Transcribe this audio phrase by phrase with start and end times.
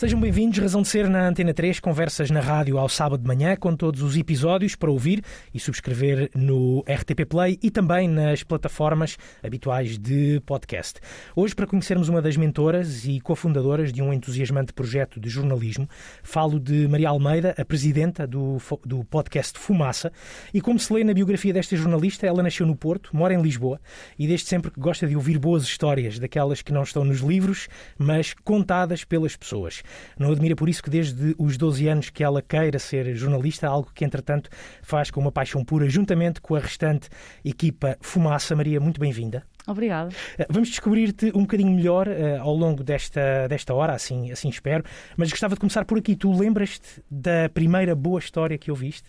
[0.00, 3.54] Sejam bem-vindos, Razão de Ser na Antena 3, conversas na rádio ao sábado de manhã,
[3.54, 5.22] com todos os episódios para ouvir
[5.52, 11.00] e subscrever no RTP Play e também nas plataformas habituais de podcast.
[11.36, 15.86] Hoje, para conhecermos uma das mentoras e cofundadoras de um entusiasmante projeto de jornalismo,
[16.22, 20.10] falo de Maria Almeida, a presidenta do, do podcast Fumaça,
[20.54, 23.78] e como se lê na biografia desta jornalista, ela nasceu no Porto, mora em Lisboa
[24.18, 28.32] e desde sempre gosta de ouvir boas histórias, daquelas que não estão nos livros, mas
[28.32, 29.82] contadas pelas pessoas.
[30.18, 33.90] Não admira por isso que desde os 12 anos que ela queira ser jornalista, algo
[33.94, 34.50] que entretanto
[34.82, 37.08] faz com uma paixão pura, juntamente com a restante
[37.44, 38.54] equipa Fumaça.
[38.54, 39.44] Maria, muito bem-vinda.
[39.66, 40.10] Obrigada.
[40.38, 44.84] Eh, vamos descobrir-te um bocadinho melhor uh, ao longo desta, desta hora, assim, assim espero.
[45.16, 46.16] Mas gostava de começar por aqui.
[46.16, 49.08] Tu lembras-te da primeira boa história que ouviste?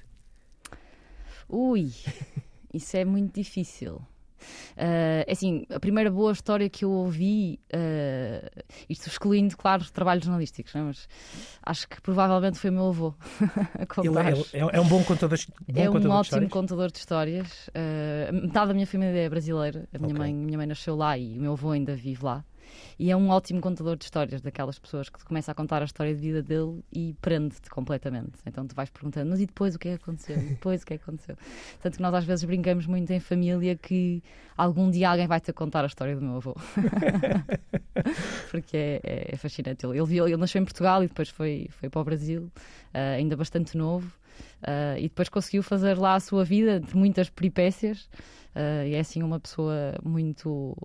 [1.48, 1.91] Ui,
[2.73, 4.01] isso é muito difícil.
[4.77, 10.73] Uh, assim, a primeira boa história que eu ouvi, uh, isto excluindo, claro, trabalhos jornalísticos,
[10.73, 10.81] né?
[10.81, 11.07] mas
[11.63, 13.13] acho que provavelmente foi o meu avô
[13.79, 14.31] a contar.
[14.31, 17.67] Ele é, é, é, um bom contador, bom é um contador ótimo contador de histórias.
[17.70, 20.20] Uh, metade da minha família é brasileira, a minha, okay.
[20.20, 22.43] mãe, minha mãe nasceu lá e o meu avô ainda vive lá.
[22.97, 26.13] E é um ótimo contador de histórias, daquelas pessoas que começa a contar a história
[26.13, 28.33] de vida dele e prende-te completamente.
[28.45, 30.37] Então tu vais perguntando, mas e depois o que é que aconteceu?
[30.37, 31.35] E depois o que é que aconteceu?
[31.81, 34.23] Tanto que nós às vezes brincamos muito em família que
[34.55, 36.55] algum dia alguém vai te contar a história do meu avô.
[38.51, 39.85] Porque é, é, é fascinante.
[39.85, 42.43] Ele, ele, ele, nasceu em Portugal e depois foi, foi para o Brasil,
[42.93, 44.07] uh, ainda bastante novo.
[44.61, 48.09] Uh, e depois conseguiu fazer lá a sua vida de muitas peripécias.
[48.55, 50.76] Uh, e é assim uma pessoa muito,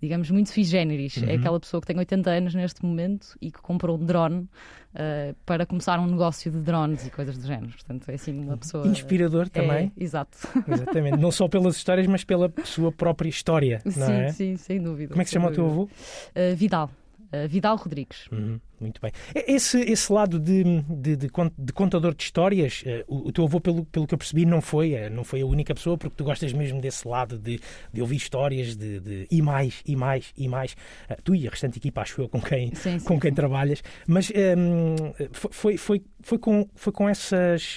[0.00, 1.18] digamos, muito sui generis.
[1.18, 1.30] É uhum.
[1.30, 4.48] É aquela pessoa que tem 80 anos neste momento e que comprou um drone
[4.94, 7.72] uh, para começar um negócio de drones e coisas do género.
[7.72, 8.86] Portanto, é assim uma pessoa.
[8.86, 9.92] Inspirador também.
[9.96, 10.38] É, exato.
[10.66, 11.18] Exatamente.
[11.18, 13.80] Não só pelas histórias, mas pela sua própria história.
[13.86, 14.28] Sim, é?
[14.32, 15.10] sim, sem dúvida.
[15.10, 15.62] Como é que se chama dúvida.
[15.62, 15.82] o teu avô?
[15.84, 16.90] Uh, Vidal.
[17.32, 18.28] Uh, Vidal Rodrigues.
[18.30, 19.10] Uhum, muito bem.
[19.34, 23.58] Esse, esse lado de, de, de, de contador de histórias, uh, o, o, teu avô,
[23.58, 26.24] pelo, pelo que eu percebi, não foi, uh, não foi a única pessoa, porque tu
[26.24, 27.58] gostas mesmo desse lado de,
[27.90, 30.76] de ouvir histórias de, de, e mais, e mais, e mais.
[31.24, 33.82] tu e a restante equipa, acho eu, com quem, sim, sim, com quem trabalhas.
[34.06, 37.76] Mas um, ehm, foi, foi, foi, com, foi com, essas,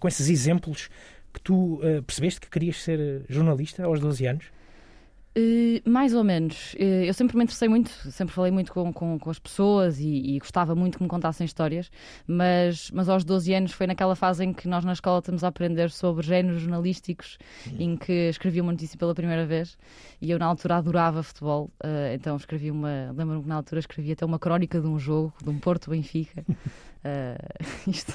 [0.00, 0.88] com esses exemplos
[1.34, 4.57] que tu percebeste que querias ser jornalista aos 12 anos?
[5.36, 6.74] Uh, mais ou menos.
[6.74, 10.34] Uh, eu sempre me interessei muito, sempre falei muito com, com, com as pessoas e,
[10.34, 11.90] e, gostava muito que me contassem histórias,
[12.26, 15.48] mas, mas aos 12 anos foi naquela fase em que nós na escola estamos a
[15.48, 17.76] aprender sobre géneros jornalísticos, uhum.
[17.78, 19.78] em que escrevi uma notícia pela primeira vez
[20.20, 23.12] e eu na altura adorava futebol, uh, então escrevi uma.
[23.16, 26.44] Lembro-me que na altura escrevi até uma crónica de um jogo, de um Porto Benfica.
[26.98, 27.38] Uh,
[27.90, 28.12] isto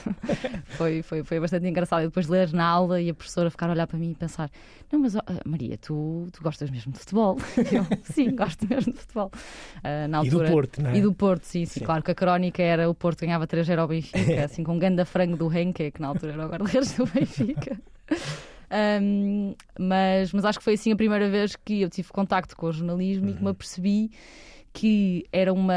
[0.66, 2.03] foi, foi, foi bastante engraçado.
[2.03, 4.49] E depois ler na aula e a professora ficar a olhar para mim e pensar:
[4.91, 7.38] Não, mas uh, Maria, tu, tu gostas mesmo de futebol?
[7.71, 9.31] Eu, sim, gosto mesmo de futebol.
[9.77, 10.97] Uh, na altura, e do Porto, não é?
[10.97, 11.85] E do Porto, sim, sim, sim.
[11.85, 15.05] Claro que a crónica era o Porto ganhava 3-0 ao Benfica, assim com um ganda
[15.05, 17.79] frango do Henke, que na altura era o guarda-redes do Benfica.
[19.01, 22.65] Um, mas, mas acho que foi assim a primeira vez que eu tive contacto com
[22.65, 23.29] o jornalismo uhum.
[23.29, 23.51] e que me uhum.
[23.51, 24.11] apercebi
[24.73, 25.75] que era uma,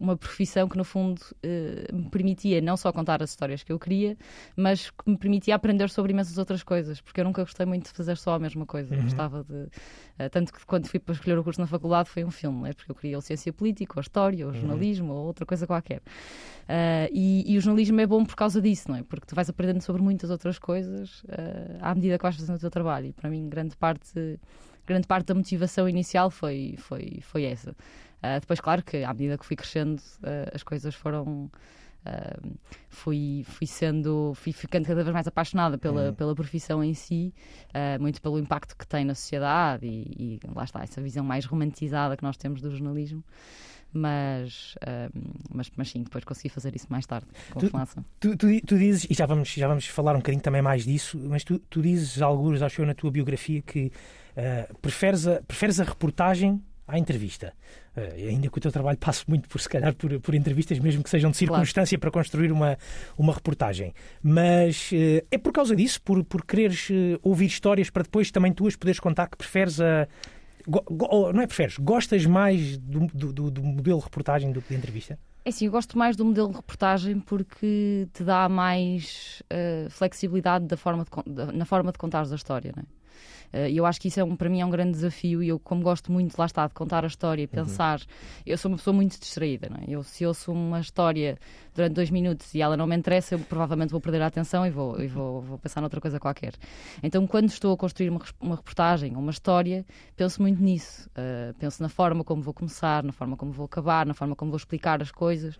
[0.00, 3.78] uma profissão que, no fundo, uh, me permitia não só contar as histórias que eu
[3.78, 4.18] queria,
[4.56, 7.96] mas que me permitia aprender sobre imensas outras coisas, porque eu nunca gostei muito de
[7.96, 8.96] fazer só a mesma coisa.
[8.96, 9.02] Uhum.
[9.02, 9.54] Gostava de.
[9.54, 12.72] Uh, tanto que quando fui para escolher o curso na faculdade foi um filme, é
[12.72, 14.58] porque eu queria ou ciência política, ou história, ou uhum.
[14.58, 15.18] jornalismo, uhum.
[15.20, 15.98] ou outra coisa qualquer.
[15.98, 19.04] Uh, e, e, o jornalismo é bom por causa disso, não é?
[19.04, 21.22] Porque tu vais aprendendo sobre muitas outras coisas
[21.80, 23.06] à medida que vais fazendo o teu trabalho.
[23.06, 24.38] E para mim, grande parte
[24.86, 27.74] grande parte da motivação inicial foi, foi, foi essa.
[28.22, 31.50] Uh, depois, claro que à medida que fui crescendo, uh, as coisas foram.
[32.04, 36.14] Uh, fui, fui sendo, fui ficando cada vez mais apaixonada pela, uhum.
[36.14, 37.32] pela profissão em si,
[38.00, 42.16] muito pelo impacto que tem na sociedade e, e, lá está, essa visão mais romantizada
[42.16, 43.22] que nós temos do jornalismo
[43.92, 44.74] mas,
[45.54, 47.70] mas, mas sim, depois consegui fazer isso mais tarde, com tu,
[48.18, 51.16] tu, tu, tu, dizes, e já vamos, já vamos falar um bocadinho também mais disso,
[51.28, 53.92] mas tu, tu dizes, alguns, acho eu, na tua biografia, que
[54.36, 56.60] uh, preferes, a, preferes a reportagem
[56.92, 57.54] à entrevista.
[57.96, 61.02] Uh, ainda que o teu trabalho passe muito por, se calhar, por, por entrevistas, mesmo
[61.02, 62.12] que sejam de circunstância claro.
[62.12, 62.78] para construir uma,
[63.16, 63.94] uma reportagem.
[64.22, 68.52] Mas uh, é por causa disso, por, por quereres uh, ouvir histórias para depois também
[68.52, 70.06] tu as poderes contar, que preferes a.
[70.66, 71.76] Go, go, não é preferes?
[71.78, 75.18] Gostas mais do, do, do modelo de reportagem do que de entrevista?
[75.44, 79.42] É sim, eu gosto mais do modelo de reportagem porque te dá mais
[79.90, 83.01] flexibilidade da forma de, da, na forma de contar a história, não é?
[83.52, 85.48] Uh, E eu acho que isso é um, para mim é um grande desafio e
[85.48, 88.00] eu, como gosto muito, lá está, de contar a história e pensar,
[88.46, 89.84] eu sou uma pessoa muito distraída, não é?
[89.88, 91.38] Eu, se ouço uma história
[91.74, 94.70] durante dois minutos e ela não me interessa, eu provavelmente vou perder a atenção e
[94.70, 96.54] vou, e vou, vou pensar noutra coisa qualquer.
[97.02, 99.84] Então, quando estou a construir uma, uma reportagem, uma história,
[100.16, 101.08] penso muito nisso.
[101.10, 104.50] Uh, penso na forma como vou começar, na forma como vou acabar, na forma como
[104.50, 105.56] vou explicar as coisas.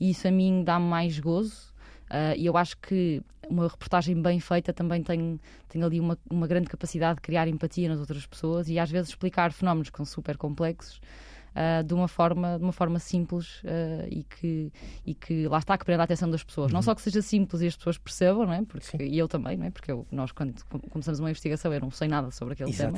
[0.00, 1.73] E isso a mim dá-me mais gozo.
[2.14, 3.20] Uh, e eu acho que
[3.50, 7.88] uma reportagem bem feita também tem, tem ali uma, uma grande capacidade de criar empatia
[7.88, 11.00] nas outras pessoas e às vezes explicar fenómenos que são super complexos
[11.54, 14.72] uh, de, uma forma, de uma forma simples uh, e, que,
[15.04, 16.72] e que lá está que prenda a atenção das pessoas.
[16.72, 18.62] Não só que seja simples e as pessoas percebam, não é?
[18.62, 19.70] Porque, e eu também, não é?
[19.70, 22.92] porque eu, nós quando com- começamos uma investigação eu não sei nada sobre aquele tema.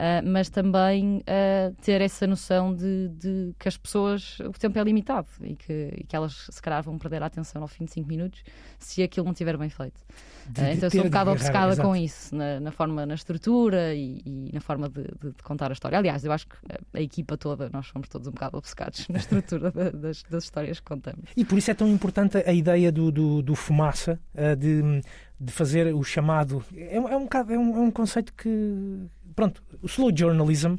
[0.00, 4.82] Uh, mas também uh, ter essa noção de, de que as pessoas, o tempo é
[4.82, 7.90] limitado e que, e que elas se calhar vão perder a atenção ao fim de
[7.92, 8.42] 5 minutos
[8.78, 10.00] se aquilo não estiver bem feito.
[10.48, 13.94] De- Uh, então eu sou um bocado obcecada com isso, na, na forma, na estrutura
[13.94, 15.98] e, e na forma de, de- contar a história.
[15.98, 16.56] Aliás, eu acho que
[16.94, 20.80] a, equipa toda, nós somos todos um bocado obcecados na estrutura da- das, das histórias
[20.80, 21.26] que contamos.
[21.36, 24.18] E por isso é tão importante a ideia do, do, do fumaça,
[24.58, 25.02] de,
[25.38, 26.64] de fazer o chamado.
[26.74, 27.16] É, é um, é,
[27.58, 28.48] um, é um conceito que.
[29.34, 30.76] Pronto, o slow journalism.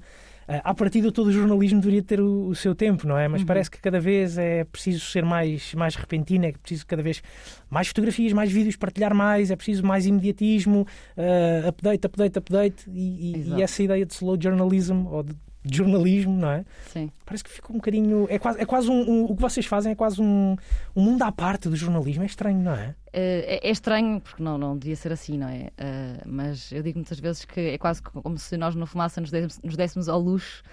[0.47, 3.27] eh, À partida, todo o jornalismo deveria ter o, o seu tempo, não é?
[3.27, 7.21] Mas parece que cada vez é preciso ser mais, mais repentino, é preciso cada vez
[7.69, 12.89] mais fotografias, mais vídeos, partilhar mais, é preciso mais imediatismo, eh, update, update, update.
[12.89, 15.35] E, e essa ideia de slow journalism, ou de
[15.77, 16.65] jornalismo, não é?
[16.91, 17.11] Sim.
[17.25, 18.25] Parece que fica um bocadinho.
[18.29, 20.55] É quase, é quase um, um- O que vocês fazem é quase um,
[20.95, 22.23] um mundo à parte do jornalismo.
[22.23, 22.95] É estranho, não é?
[23.13, 25.69] Eh, é, é estranho, porque não, não devia ser assim, não é?
[25.77, 29.29] Eh, mas eu digo muitas vezes que é quase como se nós no Fumaça nos
[29.29, 30.63] dessemos, nos dessemos ao luxo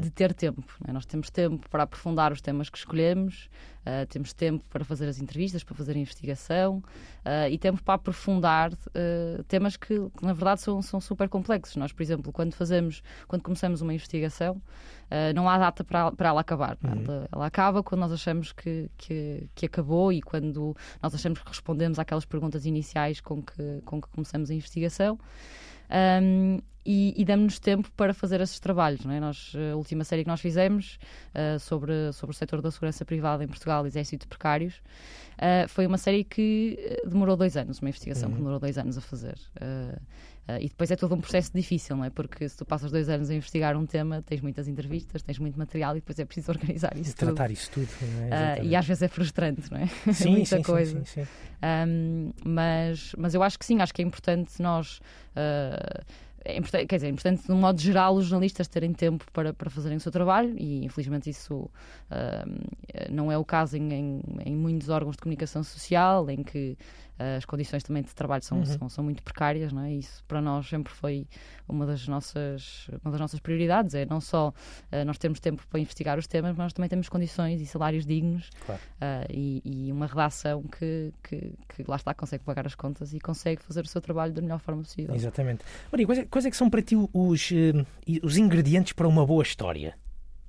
[0.00, 0.64] de ter tempo.
[0.86, 0.92] é?
[0.92, 3.48] Nós temos tempo para aprofundar os temas que escolhemos,
[3.84, 6.82] eh, temos tempo para fazer as entrevistas, para fazer a investigação
[7.50, 8.70] e tempo para aprofundar
[9.48, 11.74] temas que, que, na verdade são, são super complexos.
[11.74, 14.62] Nós, por exemplo, quando fazemos, quando começamos uma investigação,
[15.10, 16.76] eh, não há data para, para ela acabar.
[16.82, 16.88] é?
[16.88, 21.48] Ela, ela acaba quando nós achamos que, que, que acabou e quando nós achamos que
[21.48, 25.18] respondemos àquelas perguntas iniciais com que, com que começamos a investigação.
[26.22, 29.04] Um, e, e damos-nos tempo para fazer esses trabalhos.
[29.04, 29.18] Não é?
[29.18, 30.98] nós, a última série que nós fizemos
[31.34, 34.76] uh, sobre, sobre o setor da segurança privada em Portugal, Exército de Precários,
[35.34, 38.96] uh, foi uma série que uh, demorou dois anos, uma investigação que demorou dois anos
[38.96, 39.36] a fazer.
[39.60, 40.00] Uh,
[40.48, 42.10] uh, e depois é todo um processo difícil, não é?
[42.10, 45.58] Porque se tu passas dois anos a investigar um tema, tens muitas entrevistas, tens muito
[45.58, 47.34] material e depois é preciso organizar isso E tudo.
[47.34, 47.88] tratar isso tudo.
[48.30, 48.60] é?
[48.60, 49.86] Uh, e às vezes é frustrante, não é?
[50.12, 50.98] sim, muita sim, coisa.
[50.98, 51.28] Sim, sim, sim.
[51.88, 54.98] Um, mas, mas eu acho que sim, acho que é importante nós.
[55.36, 56.04] uh,
[56.48, 59.52] é importante, quer dizer, é importante, de um modo geral, os jornalistas terem tempo para,
[59.52, 64.20] para fazerem o seu trabalho e, infelizmente, isso uh, não é o caso em, em,
[64.44, 66.78] em muitos órgãos de comunicação social, em que
[67.18, 68.64] as condições também de trabalho são, Uhum.
[68.66, 69.92] são, são muito precárias, não é?
[69.92, 71.26] Isso para nós sempre foi
[71.68, 75.80] uma das nossas, uma das nossas prioridades, é não só uh, nós termos tempo para
[75.80, 78.80] investigar os temas, mas nós também temos condições e salários dignos Claro.
[78.96, 83.18] Uh, e, e uma redação que, que, que lá está, consegue pagar as contas e
[83.20, 85.14] consegue fazer o seu trabalho da melhor forma possível.
[85.14, 85.64] Exatamente.
[85.90, 89.24] Maria, quais é, quais é que são para ti os, eh, os ingredientes para uma
[89.26, 89.94] boa história?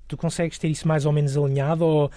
[0.08, 2.12] Tu consegues ter isso mais ou menos alinhado ou,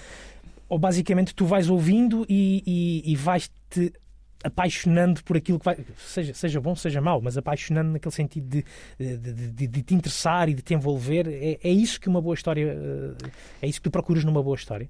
[0.69, 2.63] ou basicamente tu vais ouvindo e,
[3.05, 3.93] e, e vais-te
[4.43, 8.65] apaixonando por aquilo que vai, seja, seja bom, seja mau, mas apaixonando naquele sentido de,
[8.99, 11.27] de, de- de- te interessar e de te envolver.
[11.29, 12.67] É, é isso que uma boa história.
[12.77, 13.31] eh,
[13.63, 14.89] É isso que tu procuras numa boa história?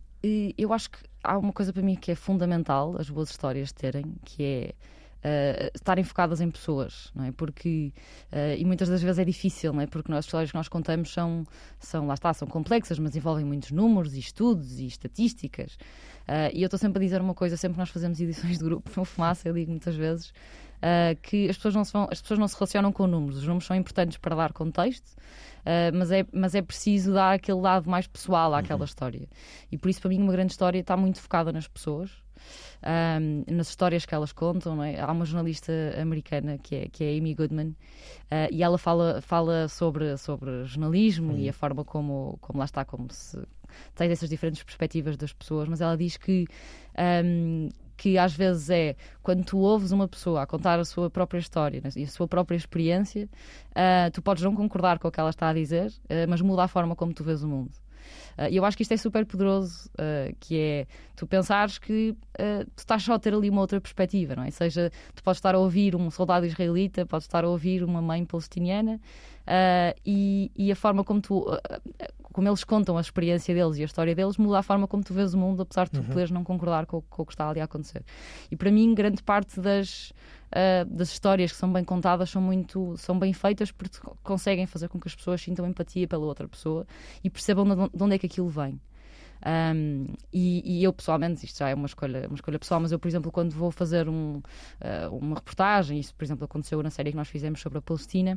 [0.56, 4.04] Eu acho que há uma coisa para mim que é fundamental as boas histórias terem,
[4.24, 4.72] que é
[5.24, 7.32] uh, estarem focadas em pessoas, não é?
[7.32, 7.92] Porque,
[8.32, 9.86] uh, e muitas das vezes é difícil, não é?
[9.86, 11.44] Porque as histórias que nós contamos são,
[11.78, 15.74] são, lá está, são complexas, mas envolvem muitos números e estudos e estatísticas.
[16.28, 18.64] Uh, e eu estou sempre a dizer uma coisa, sempre que nós fazemos edições de
[18.64, 20.32] grupo no Fumaça, eu digo muitas vezes
[20.80, 23.38] uh, que as pessoas, não se vão, as pessoas não se relacionam com números.
[23.38, 27.60] Os números são importantes para dar contexto, uh, mas, é, mas é preciso dar aquele
[27.60, 29.28] lado mais pessoal àquela história.
[29.70, 32.10] E por isso, para mim, uma grande história está muito focada nas pessoas.
[32.82, 35.00] Um, nas histórias que elas contam, é?
[35.00, 39.68] Há uma jornalista americana que é, que é Amy Goodman uh, e ela fala, fala
[39.68, 43.38] sobre, sobre jornalismo e a forma como, como lá está, como se
[43.94, 46.46] tem essas diferentes perspectivas das pessoas, mas ela diz que
[47.24, 51.38] um, que às vezes é quando tu ouves uma pessoa a contar a sua própria
[51.38, 53.28] história né, e a sua própria experiência,
[53.70, 56.64] uh, tu podes não concordar com o que ela está a dizer, uh, mas muda
[56.64, 57.70] a forma como tu vês o mundo.
[58.38, 60.86] Uh, E eu acho que isto é super poderoso, uh, que é
[61.16, 64.50] tu pensares que uh, tu estás só a ter ali uma outra perspectiva, não é?
[64.50, 68.24] Seja, tu podes estar a ouvir um soldado israelita, podes estar a ouvir uma mãe
[68.24, 69.00] palestiniana
[70.06, 71.44] e, e a forma como tu,
[72.32, 75.12] como eles contam a experiência deles e a história deles muda a forma como tu
[75.12, 77.60] vês o mundo, apesar de tu poderes não concordar com, com o que está ali
[77.60, 78.04] a acontecer.
[78.50, 80.12] E para mim, grande parte das
[80.50, 84.88] uh, das histórias que são bem contadas são muito são bem feitas porque conseguem fazer
[84.88, 86.86] com que as pessoas sintam empatia pela outra pessoa
[87.22, 88.80] e percebam de onde é que aquilo vem.
[89.46, 92.98] Um, e, e, eu pessoalmente, isto já é uma escolha, uma escolha pessoal, mas eu,
[92.98, 97.10] por exemplo, quando vou fazer um, uh, uma reportagem, isso, por exemplo, aconteceu na série
[97.10, 98.36] que nós fizemos sobre a Palestina.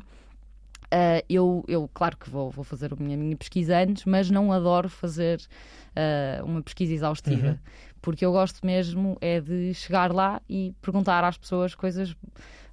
[0.85, 4.51] Uh, eu, eu, claro que vou, vou fazer a minha, minha pesquisa antes, mas não
[4.51, 5.41] adoro fazer
[5.89, 7.47] uh, uma pesquisa exaustiva.
[7.47, 7.57] Uhum.
[8.03, 12.13] Porque eu gosto mesmo é de chegar lá e perguntar às pessoas coisas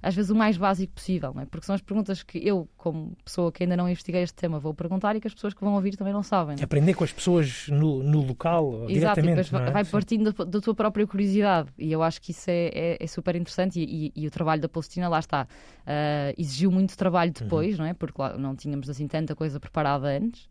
[0.01, 1.45] às vezes o mais básico possível, não é?
[1.45, 4.73] Porque são as perguntas que eu, como pessoa que ainda não investiguei este tema, vou
[4.73, 6.55] perguntar e que as pessoas que vão ouvir também não sabem.
[6.55, 6.65] Não é?
[6.65, 9.39] Aprender com as pessoas no, no local, Exato, diretamente.
[9.41, 9.71] Exato, é?
[9.71, 13.07] vai partindo da, da, tua própria curiosidade e eu acho que isso é, é, é
[13.07, 17.31] super interessante e, e, e, o trabalho da Palestina, lá está, uh, exigiu muito trabalho
[17.31, 17.83] depois, uhum.
[17.83, 17.93] não é?
[17.93, 20.49] Porque lá, não tínhamos assim tanta coisa preparada antes.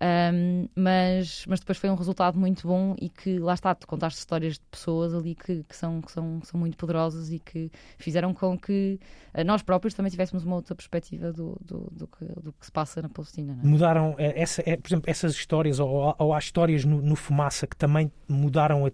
[0.00, 4.18] Um, mas, mas depois foi um resultado muito bom e que lá está, tu contaste
[4.18, 7.70] histórias de pessoas ali que, que, são, que, são, que são muito poderosas e que
[7.98, 8.98] fizeram com que
[9.34, 12.72] uh, nós próprios também tivéssemos uma outra perspectiva do, do, do, que, do que se
[12.72, 13.58] passa na Palestina.
[13.62, 13.66] É?
[13.66, 17.66] Mudaram, eh, essa, é, por exemplo, essas histórias, ou, ou há histórias no, no Fumaça
[17.66, 18.90] que também mudaram a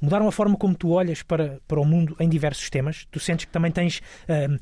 [0.00, 3.06] mudaram a forma como tu olhas para, para o mundo em diversos temas.
[3.10, 3.98] Tu sentes que também tens.
[4.28, 4.56] Uh,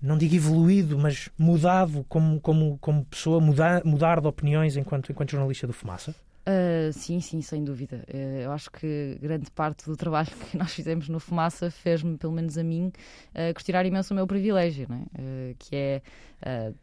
[0.00, 5.30] não digo evoluído, mas mudado como, como, como pessoa, mudar, mudar de opiniões enquanto, enquanto
[5.30, 6.14] jornalista do Fumaça?
[6.48, 8.04] Uh, sim, sim, sem dúvida.
[8.08, 12.32] Uh, eu acho que grande parte do trabalho que nós fizemos no Fumaça fez-me, pelo
[12.32, 12.92] menos a mim,
[13.34, 15.54] uh, questionar imenso o meu privilégio, não é?
[15.58, 16.02] que é,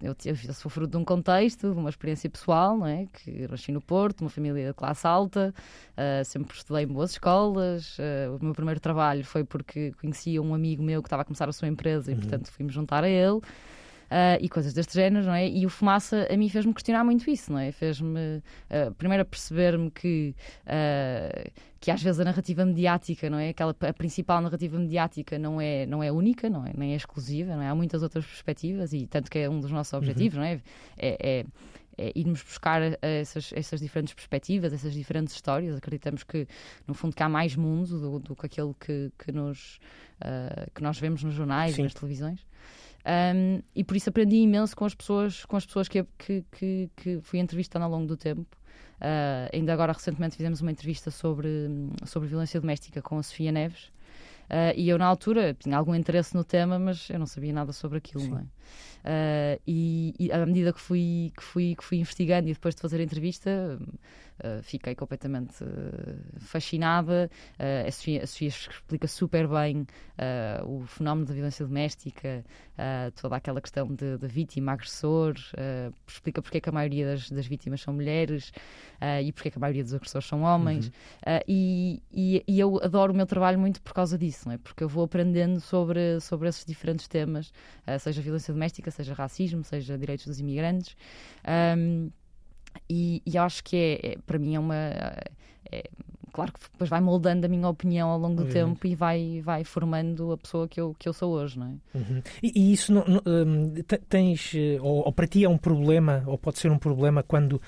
[0.02, 3.08] eu, eu sou fruto de um contexto, de uma experiência pessoal, não é?
[3.14, 5.54] que nasci no Porto, uma família de classe alta,
[6.26, 7.98] sempre estudei em boas escolas,
[8.40, 11.54] o meu primeiro trabalho foi porque conhecia um amigo meu que estava a começar a
[11.54, 12.22] sua empresa e, uhum.
[12.22, 13.40] portanto, fui-me juntar a ele
[14.14, 15.48] uh, e coisas deste género, não é?
[15.48, 17.72] E o Fumaça a mim fez-me questionar muito isso, não é?
[17.72, 23.50] Fez-me, uh, primeiro, a perceber-me que, uh, que às vezes a narrativa mediática, não é?
[23.50, 26.72] Aquela, a principal narrativa mediática não é, não é única, não é?
[26.78, 27.70] Nem é exclusiva, não é?
[27.70, 30.44] Há muitas outras perspectivas e tanto que é um dos nossos objetivos, uhum.
[30.44, 30.62] não é?
[30.98, 31.46] é, é
[31.96, 35.76] é irmos buscar essas, essas diferentes perspectivas, essas diferentes histórias.
[35.76, 36.48] Acreditamos que,
[36.88, 39.78] no fundo, que há mais mundo do, do que aquele que, que, nos,
[40.20, 42.44] uh, que nós vemos nos jornais e nas televisões.
[43.06, 46.90] Um, e por isso aprendi imenso com as pessoas, com as pessoas que, que, que,
[46.96, 48.46] que fui entrevistando ao longo do tempo.
[49.02, 51.50] Uh, ainda agora, recentemente, fizemos uma entrevista sobre,
[52.06, 53.92] sobre violência doméstica com a Sofia Neves.
[54.50, 57.74] Uh, e eu, na altura, tinha algum interesse no tema, mas eu não sabia nada
[57.74, 58.46] sobre aquilo, não é?
[59.04, 62.82] Uh, e, e, à medida que fui, que, fui, que fui investigando e depois de
[62.82, 63.78] fazer a entrevista,
[64.40, 67.30] uh, fiquei completamente uh, fascinada.
[67.60, 69.86] a, Sofia, a Sofia explica super bem
[70.66, 72.46] o fenómeno da violência doméstica,
[73.16, 75.34] toda aquela questão de, de vítima, agressor,
[76.08, 78.52] explica porque é que a maioria das, das vítimas são mulheres
[79.24, 80.86] e porque é que a maioria dos agressores são homens.
[80.86, 81.40] Uhum.
[81.48, 84.58] E, e, e, eu adoro o meu trabalho muito por causa disso, não é?
[84.60, 87.52] porque eu vou aprendendo sobre, sobre esses diferentes temas,
[88.00, 90.96] seja violência doméstica, seja racismo, seja direitos dos imigrantes.
[91.78, 92.10] Um,
[92.90, 94.76] e, e acho que é, é, para mim é uma.
[95.72, 95.90] É,
[96.32, 98.80] claro que depois vai moldando a minha opinião ao longo do Obviamente.
[98.80, 101.98] tempo e vai, vai formando a pessoa que eu, que eu sou hoje, não é?
[101.98, 102.24] Uhum.
[102.42, 103.74] E, e, isso não, não, hum,
[104.10, 107.62] tens, eh, ou, ou para ti é um problema, ou pode ser um problema quando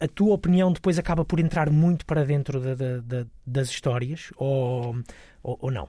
[0.00, 4.32] a tua opinião depois acaba por entrar muito para dentro da, da, da, das histórias,
[4.36, 4.96] ou,
[5.42, 5.88] ou, ou, não?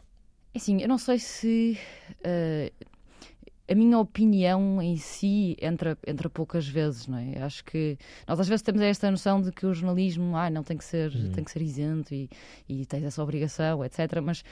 [0.53, 1.77] É assim, eu não sei se.
[2.19, 2.90] Uh,
[3.69, 7.41] a minha opinião em si entra, entra poucas vezes, não é?
[7.41, 10.77] Acho que nós às vezes temos esta noção de que o jornalismo ah, não tem
[10.77, 11.31] que ser, uhum.
[11.31, 12.29] tem que ser isento e,
[12.67, 14.19] e tens essa obrigação, etc.
[14.21, 14.43] Mas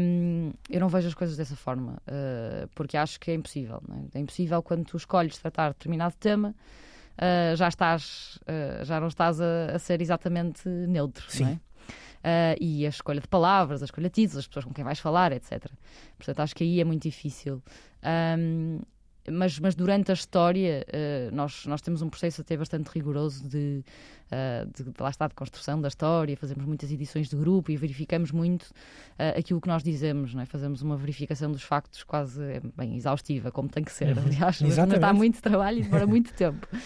[0.00, 3.80] um, eu não vejo as coisas dessa forma, uh, porque acho que é impossível.
[4.14, 4.18] É?
[4.18, 4.20] é?
[4.20, 6.54] impossível quando tu escolhes tratar determinado tema.
[7.18, 11.42] Uh, já estás, uh, já não estás a, a, ser exatamente neutro, Sim.
[11.42, 11.60] não é?
[12.18, 14.98] Uh, e a escolha de palavras, a escolha de títulos, as pessoas com quem vais
[14.98, 15.66] falar, etc.
[16.16, 17.62] Portanto, acho que aí é muito difícil.
[18.38, 18.80] Um,
[19.30, 23.84] mas, mas durante a história uh, nós, nós temos um processo até bastante rigoroso de,
[24.32, 27.76] uh, de, de, lá está, de construção da história, fazemos muitas edições de grupo e
[27.76, 30.46] verificamos muito uh, aquilo que nós dizemos, não é?
[30.46, 32.40] fazemos uma verificação dos factos quase
[32.76, 34.24] bem exaustiva, como tem que ser, uhum.
[34.24, 36.66] aliás, mas está muito trabalho e demora muito tempo.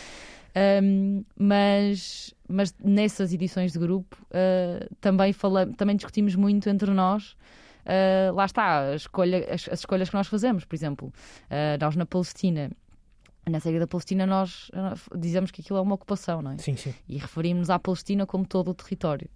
[0.55, 7.33] Um, mas, mas nessas edições de grupo uh, também, falamos, também discutimos muito entre nós.
[7.85, 10.65] Uh, lá está, a escolha, as, as, escolhas que nós fazemos.
[10.65, 12.71] Por exemplo, uh, nós na Palestina
[13.51, 14.71] na série da Palestina nós
[15.17, 16.59] dizemos que aquilo é uma ocupação, não é?
[16.59, 16.95] Sim, sim.
[17.09, 19.29] E referimos-nos à Palestina como todo o território.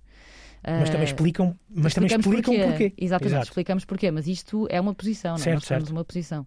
[0.63, 2.69] Mas também explicam, mas também explicam porquê.
[2.69, 2.95] porquê.
[2.99, 3.49] Exatamente, Exato.
[3.49, 5.45] explicamos porquê, mas isto é uma posição, não é?
[5.45, 6.47] Certo, Nós temos uma posição.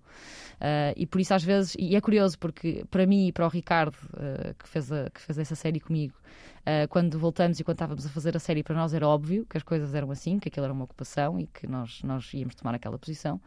[0.60, 3.50] Uh, e por isso, às vezes, e é curioso, porque para mim e para o
[3.50, 6.14] Ricardo, uh, que, fez a, que fez essa série comigo,
[6.62, 9.56] uh, quando voltamos e quando estávamos a fazer a série, para nós era óbvio que
[9.56, 12.76] as coisas eram assim, que aquilo era uma ocupação e que nós, nós íamos tomar
[12.76, 13.40] aquela posição.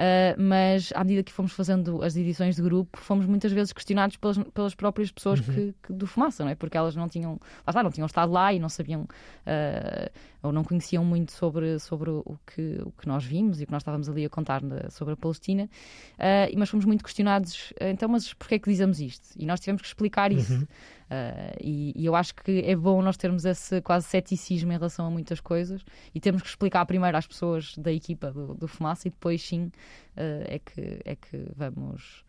[0.00, 4.16] Uh, mas à medida que fomos fazendo as edições de grupo, fomos muitas vezes questionados
[4.16, 5.54] pelas, pelas próprias pessoas Uhum.
[5.54, 6.54] que, que do Fumaça, não é?
[6.54, 10.10] Porque elas não tinham, lá não tinham estado lá e não sabiam uh,
[10.42, 13.72] ou não conheciam muito sobre, sobre o, que, o que nós vimos e o que
[13.72, 15.68] nós estávamos ali a contar na- sobre a Palestina.
[16.14, 19.28] Uh, mas fomos muito questionados, então, mas porquê é que dizemos isto?
[19.36, 20.54] E nós tivemos que explicar isso.
[20.54, 20.66] Uhum.
[21.10, 25.06] Uh, e, e eu acho que é bom nós termos esse quase ceticismo em relação
[25.06, 29.08] a muitas coisas e temos que explicar primeiro às pessoas da equipa do, do Fumaça
[29.08, 32.24] e depois sim uh, é, que, é que vamos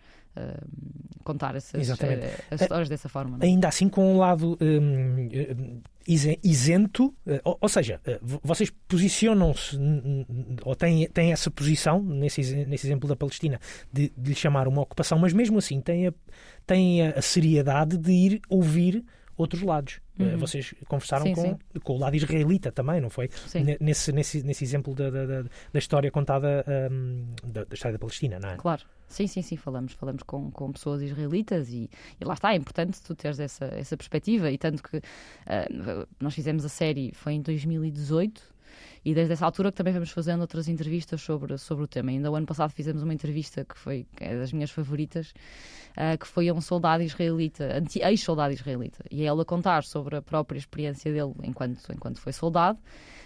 [1.24, 1.94] contar essas, uh,
[2.52, 3.38] as histórias dessa forma.
[3.38, 3.50] não é?
[3.50, 8.72] Ainda assim, com um lado hum, isen- isento, eh, ou, ou seja, eh, vo- vocês
[8.88, 9.78] posicionam-se
[10.64, 13.60] ou têm, têm essa posição, nesse, nesse exemplo da Palestina,
[13.92, 16.14] de, de lhe chamar uma ocupação, mas mesmo assim têm a,
[16.66, 19.04] têm a, seriedade de ir ouvir
[19.38, 19.96] outros lados.
[19.96, 20.38] Eh, Uhum.
[20.38, 21.58] Vocês conversaram Sim, com, sim.
[21.84, 23.28] com o lado israelita também, não foi?
[23.48, 23.66] Sim.
[23.80, 28.40] Nesse, nesse, nesse exemplo da, da, da- história contada hum, da, da história da Palestina,
[28.40, 28.56] não é?
[28.56, 31.90] Claro, sim, sim, sim, falamos, falamos com, com pessoas israelitas e,
[32.20, 35.02] e lá está, é importante tu teres essa, essa perspectiva e tanto que
[35.46, 35.68] ah,
[36.20, 38.51] nós fizemos a série foi em 2018
[39.04, 42.12] e desde essa altura que também vamos fazendo outras entrevistas sobre, sobre o tema.
[42.12, 45.34] Ainda o ano passado fizemos uma entrevista que foi que é das minhas favoritas,
[45.96, 50.18] ah, que foi a um soldado israelita, ex-soldado israelita, e é ele a contar sobre
[50.18, 52.80] a própria experiência dele enquanto, enquanto foi soldado.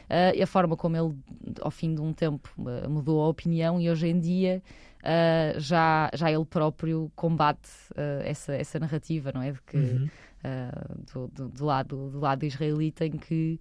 [0.09, 1.15] ah, e a forma como ele,
[1.61, 4.61] ao fim de um tempo, ah, mudou a opinião e hoje em dia
[5.05, 9.51] Uh, já, já ele próprio combate uh, essa, essa narrativa, não é?
[9.51, 10.09] De que, Uhum.
[10.45, 13.59] Uh, do, do, do lado, do lado israelita, em que,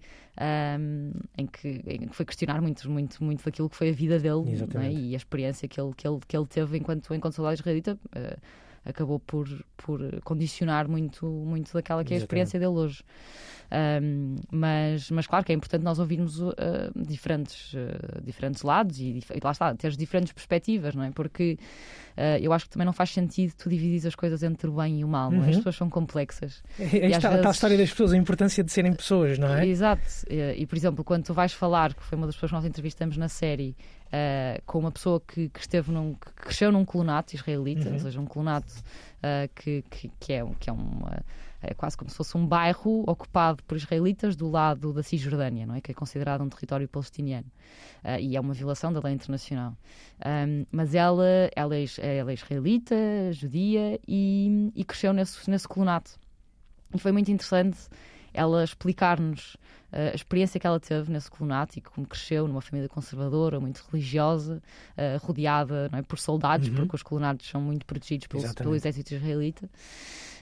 [0.79, 4.19] um, em que, em que foi questionar muito, muito, muito daquilo que foi a vida
[4.19, 4.43] dele
[4.81, 4.91] é?
[4.91, 7.97] E a experiência que ele, que ele, que ele teve enquanto, enquanto soldado israelita.
[8.15, 13.03] uh, acabou por, por condicionar muito, muito daquela que é a experiência dele hoje.
[14.01, 16.53] Um, mas, mas claro que é importante nós ouvirmos uh,
[16.95, 21.09] diferentes, uh, diferentes lados e, e lá está, ter diferentes perspectivas, não é?
[21.09, 21.57] Porque
[22.15, 24.99] uh, eu acho que também não faz sentido tu dividir as coisas entre o bem
[24.99, 25.37] e o mal, é?
[25.37, 25.53] As Uhum.
[25.55, 26.61] pessoas são complexas.
[26.79, 29.47] E às está, está a vezes- história das pessoas, a importância de serem pessoas, não
[29.51, 29.65] é?
[29.65, 30.03] Exato.
[30.29, 32.65] E, e, por exemplo, quando tu vais falar, que foi uma das pessoas que nós
[32.65, 33.75] entrevistamos na série,
[34.15, 37.93] uh, com uma pessoa que, que esteve num, que cresceu num colonato israelita, Uhum.
[37.93, 38.73] ou seja, um colonato
[39.19, 41.23] uh, que, que, que é, que é uma.
[41.61, 45.73] É quase como se fosse um bairro ocupado por israelitas do lado da Cisjordânia, não
[45.73, 45.81] é?
[45.81, 47.47] que é considerado um território palestiniano.
[48.03, 49.75] Uh, e é uma violação da lei internacional.
[50.23, 51.85] Um, mas ela, ela, é,
[52.17, 52.95] ela é israelita,
[53.31, 56.19] judia e, e cresceu nesse, nesse colonato.
[56.93, 57.79] E foi muito interessante
[58.35, 59.55] ela explicar-nos
[59.91, 63.83] uh, a experiência que ela teve nesse colonato e como cresceu numa família conservadora, muito
[63.91, 64.61] religiosa,
[64.97, 66.75] uh, rodeada é, por soldados, Uhum.
[66.75, 69.65] porque os colonatos são muito protegidos pelo, pelo exército israelita.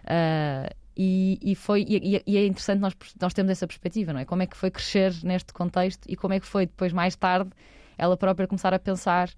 [0.04, 4.26] Uh, e, e foi, e, e- é interessante nós, nós termos essa perspectiva, não é?
[4.26, 7.50] Como é que foi crescer neste contexto e como é que foi depois, mais tarde,
[7.98, 9.30] ela própria começar a pensar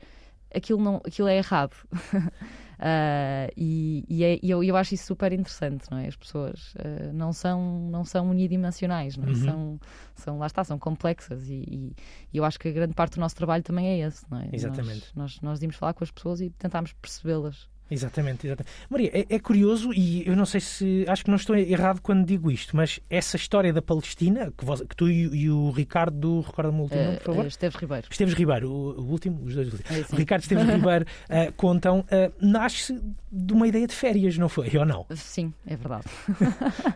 [0.53, 1.75] aquilo, não, aquilo é errado.
[2.79, 6.07] Ah, e e, é- e eu, eu acho isso super interessante, não é?
[6.07, 9.29] As pessoas ah, não, são, não são unidimensionais, não é?
[9.29, 9.35] Uhum.
[9.35, 9.79] são,
[10.15, 11.95] são, lá está, são complexas e, e-
[12.33, 14.49] eu acho que a grande parte do nosso trabalho também é esse, não é?
[14.51, 15.07] Exatamente.
[15.15, 17.69] Nós, nós, nós íamos falar com as pessoas e tentámos percebê-las.
[17.89, 18.71] Exatamente, exatamente.
[18.89, 21.05] Maria, é, é curioso e eu não sei se.
[21.07, 24.81] Acho que não estou errado quando digo isto, mas essa história da Palestina, que, vos-
[24.81, 26.41] que tu e, o- e o Ricardo.
[26.41, 27.45] Recorda-me o último Ah, por favor?
[27.45, 28.07] ah, Esteves Ribeiro.
[28.09, 29.91] Esteves Ribeiro, o, o último, os dois últimos.
[30.11, 30.17] É O.
[30.17, 32.99] Ricardo Esteves Ribeiro ah, contam, ah, nasce
[33.31, 34.75] de uma ideia de férias, não foi?
[34.77, 35.05] Ou não?
[35.15, 36.05] Sim, é verdade.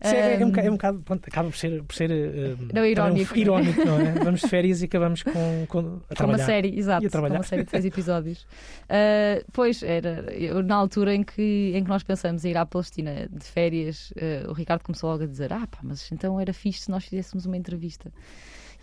[0.00, 2.82] Isso é, é um é um bocado- pronto, acaba por ser, por ser Não, também
[2.82, 3.36] um- irónico.
[3.36, 4.12] irónico, não é?
[4.24, 6.46] Vamos de férias e acabamos com, com, a Com uma trabalhar.
[6.46, 7.34] série, exato, a com trabalhar.
[7.38, 8.46] uma série de três episódios.
[8.88, 12.64] Ah, pois, era eu, na altura em que, em que nós pensamos em ir à
[12.64, 16.52] Palestina de férias, ah, o Ricardo começou logo a dizer: Ah, pá, mas então era
[16.52, 18.12] fixe se nós fizéssemos uma entrevista.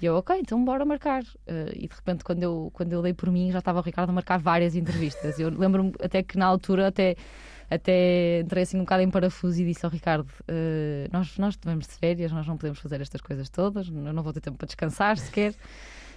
[0.01, 1.23] E eu, ok, então bora marcar.
[1.47, 4.09] Ah, e de repente, quando eu, quando eu dei por mim, já estava o Ricardo
[4.09, 5.39] a marcar várias entrevistas.
[5.39, 7.15] Eu lembro-me até que na altura, até.
[7.69, 11.87] Até entrei assim um bocado em parafuso e disse ao Ricardo: "Ah, nós, nós devemos
[11.87, 14.65] de férias, nós não podemos fazer estas coisas todas, eu não vou ter tempo para
[14.67, 15.51] descansar sequer.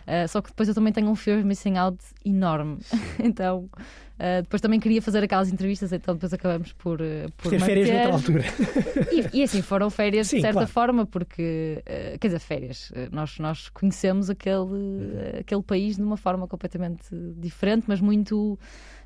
[0.06, 2.78] Uh, só que depois eu também tenho um fear of missing out enorme.
[3.22, 7.60] então, uh, depois também queria fazer aquelas entrevistas, então depois acabamos por, uh, por Ter
[7.60, 8.08] férias manter.
[8.08, 8.44] noutra altura.
[9.12, 10.68] E, e assim, foram férias Sim, de certa claro.
[10.68, 12.90] forma, porque, uh, quer dizer, férias.
[12.90, 15.10] uh, Nós, nós conhecemos aquele, Uhum.
[15.36, 17.04] uh, aquele país de uma forma completamente
[17.36, 18.58] diferente, mas muito,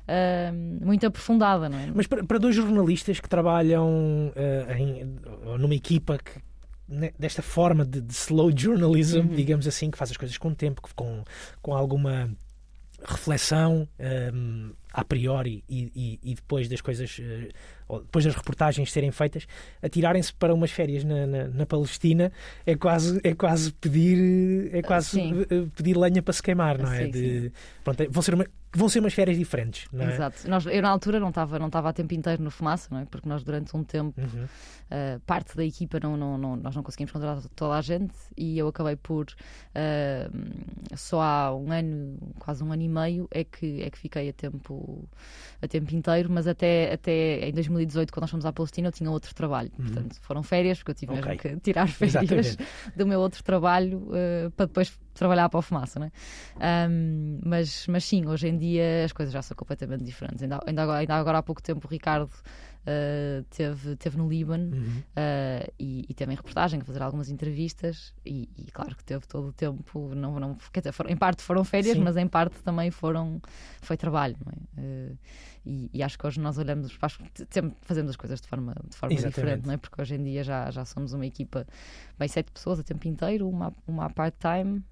[0.07, 1.91] uh, muito aprofundada, não é?
[1.93, 5.15] Mas para, para dois jornalistas que trabalham eh, em-
[5.57, 6.39] numa equipa que,
[6.87, 9.27] ne- desta forma de, de slow journalism, Uhum.
[9.35, 11.23] digamos assim, que faz as coisas com tempo, com,
[11.61, 12.29] com alguma
[13.05, 17.53] reflexão, ehm, a priori e, e, e depois das coisas, uh,
[17.99, 19.47] depois das reportagens serem feitas,
[19.81, 22.31] atirarem-se para umas férias na, na, na, Palestina
[22.65, 25.19] é quase, é quase pedir é quase
[25.75, 27.05] pedir lenha para se queimar, não é?
[27.05, 27.51] Sim, de,
[27.83, 30.13] pronto, é, vão ser uma, vão ser umas férias diferentes, não é?
[30.13, 30.49] Exato.
[30.49, 33.05] Nós, eu na altura não estava não estava a tempo inteiro no Fumaça, não é?
[33.05, 34.45] Porque nós durante um tempo uhum.
[34.45, 38.57] uh, parte da equipa não, não, não, nós não conseguimos controlar toda a gente e
[38.57, 43.83] eu acabei por uh, só há um ano, quase um ano e meio é que
[43.83, 45.07] é que fiquei a tempo
[45.61, 47.53] a tempo inteiro, mas até até em
[47.85, 49.85] 2018 quando nós fomos à Palestina eu tinha outro trabalho, uhum.
[49.85, 51.31] portanto foram férias porque eu tive okay.
[51.31, 52.57] mesmo que tirar férias Exatamente.
[52.95, 56.89] do meu outro trabalho uh, para depois trabalhar para o fumaça, não é?
[56.89, 60.41] Um, mas, mas sim, hoje em dia as coisas já são completamente diferentes.
[60.41, 62.31] Ainda, ainda, agora, ainda agora há pouco tempo o Ricardo
[62.83, 64.99] uh, teve, teve no Líbano uhum.
[64.99, 69.25] uh, e, e teve em reportagem a fazer algumas entrevistas e, e, claro que teve
[69.27, 72.03] todo o tempo, não, não, quer dizer, foram, em parte foram férias, sim.
[72.03, 73.41] mas em parte também foram,
[73.81, 74.81] foi trabalho, é?
[74.81, 75.17] Uh,
[75.65, 76.97] e, e, acho que hoje nós olhamos,
[77.49, 79.77] sempre fazemos as coisas de forma, de forma diferente, não é?
[79.77, 81.65] Porque hoje em dia já, já somos uma equipa,
[82.19, 84.83] bem, sete pessoas a tempo inteiro, uma, uma part-time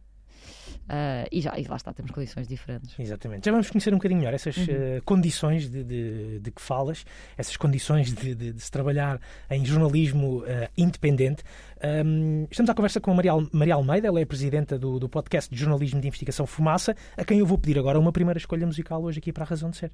[0.92, 3.00] Uh, e, já, e lá está, temos condições diferentes.
[3.00, 3.46] Exatamente.
[3.46, 4.66] Já vamos conhecer um bocadinho melhor essas uhum.
[4.66, 7.06] uh, condições de, de, de, que falas,
[7.38, 9.18] essas condições de, de, se trabalhar
[9.50, 11.44] em jornalismo uh, independente.
[12.06, 15.50] Um, estamos à conversa com a Maria, Maria Almeida, ela é presidenta do, do podcast
[15.50, 19.02] de jornalismo de investigação Fumaça, a quem eu vou pedir agora uma primeira escolha musical
[19.02, 19.94] hoje aqui para a Razão de Ser.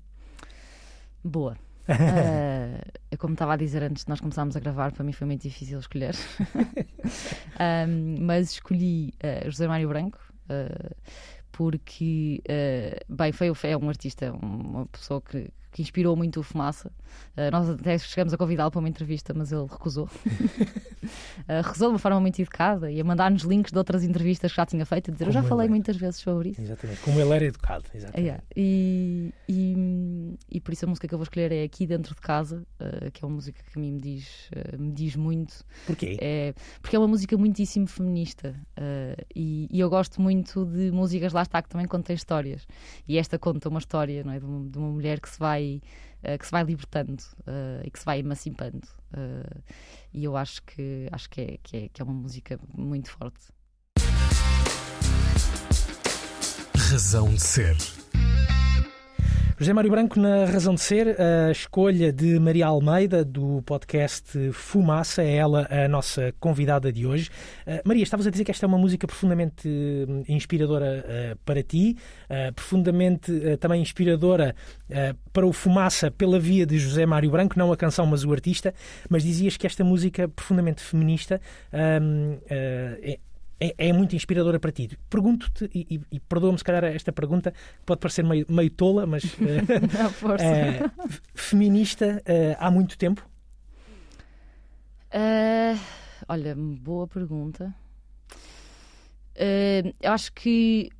[1.23, 1.55] Boa.
[1.87, 5.43] uh, como estava a dizer antes de nós começarmos a gravar, para mim foi muito
[5.43, 6.15] difícil escolher.
[7.87, 10.26] um, mas escolhi uh, José Mário Branco.
[10.49, 10.95] Uh,
[11.51, 12.39] porque,
[13.09, 16.91] bem, foi, é um artista, uma pessoa que, que inspirou muito o Fumaça.
[17.35, 20.05] Uh, nós até chegamos a convidá-lo para uma entrevista, mas ele recusou.
[20.05, 20.09] uh,
[21.63, 24.65] recusou de uma forma muito educada e a mandar-nos links de outras entrevistas que já
[24.65, 25.69] tinha feito, a dizer: Como Eu já falei é.
[25.69, 26.61] muitas vezes sobre isso.
[26.61, 27.85] Exatamente, como ele era educado.
[27.93, 28.19] Exatamente.
[28.19, 28.43] Yeah.
[28.55, 32.21] E, e, e, por isso a música que eu vou escolher é Aqui Dentro de
[32.21, 35.63] Casa, uh, que é uma música que a mim me diz, me diz muito.
[35.85, 36.17] Porquê?
[36.19, 38.55] É, porque é uma música muitíssimo feminista
[39.35, 42.67] e, e, eu gosto muito de músicas, lá está, que também contem histórias.
[43.07, 45.56] E esta conta uma história não é, de, uma, de uma mulher que se vai
[45.61, 48.87] uh, que se vai libertando uh, e que se vai emancipando.
[49.13, 49.63] Uh,
[50.13, 53.47] e eu acho que acho que é, que é, que é uma música muito forte.
[56.75, 57.75] Razão de ser.
[59.59, 65.23] José Mário Branco, na razão de ser, a escolha de Maria Almeida, do podcast Fumaça,
[65.23, 67.31] é ela a nossa convidada de hoje.
[67.65, 71.63] Uh, Maria, estavas a dizer que esta é uma música profundamente uh, inspiradora uh, para
[71.63, 71.97] ti,
[72.55, 74.53] profundamente também inspiradora
[75.33, 78.75] para o Fumaça pela via de José Mário Branco, não a canção, mas o artista,
[79.09, 81.41] mas dizias que esta música profundamente feminista
[83.59, 84.97] é, é, muito inspiradora para ti.
[85.09, 87.53] Pergunto-te, e, e, e perdoa-me se calhar esta pergunta,
[87.85, 89.37] pode parecer meio, meio tola, mas uh,
[91.33, 93.27] feminista uh, há muito tempo?
[96.27, 97.73] olha, boa pergunta.
[100.01, 100.91] eu acho que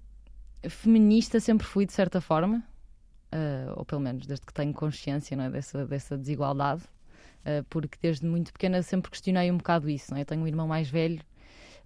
[0.67, 2.63] feminista sempre fui, de certa forma,
[3.75, 6.81] ou pelo menos desde que tenho consciência não é, dessa, dessa desigualdade,
[7.69, 10.11] porque desde muito pequena sempre questionei um bocado isso.
[10.11, 10.21] Não é?
[10.21, 11.21] Eu tenho um irmão mais velho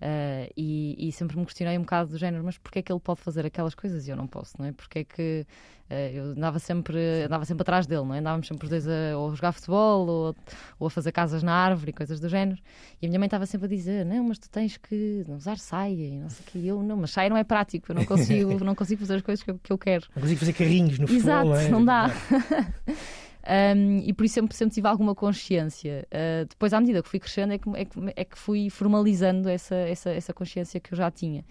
[0.01, 2.99] Uh, e, e, sempre me questionei um bocado do género, mas porquê é que ele
[2.99, 4.71] pode fazer aquelas coisas e eu não posso, não é?
[4.71, 5.45] Porque é que
[5.91, 8.17] uh, eu andava sempre, andava sempre atrás dele, não é?
[8.17, 10.35] Andávamos sempre os dois a, ou a jogar futebol ou,
[10.79, 12.59] ou, a fazer casas na árvore e coisas do género.
[12.99, 15.93] E a minha mãe estava sempre a dizer: Não, mas tu tens que usar saia
[15.93, 16.67] e não sei o que.
[16.67, 19.43] Eu, não, mas saia não é prático, eu não consigo, não consigo fazer as coisas
[19.43, 20.07] que eu, que eu quero.
[20.15, 21.69] Não consigo fazer carrinhos no futebol, Exato, não, é?
[21.69, 22.09] não dá.
[23.47, 26.07] Um, e por isso sempre, sempre tive alguma consciência.
[26.11, 29.49] Uh, depois, à medida que fui crescendo, é que, é que, é que fui formalizando
[29.49, 31.41] essa, essa, essa consciência que eu já tinha.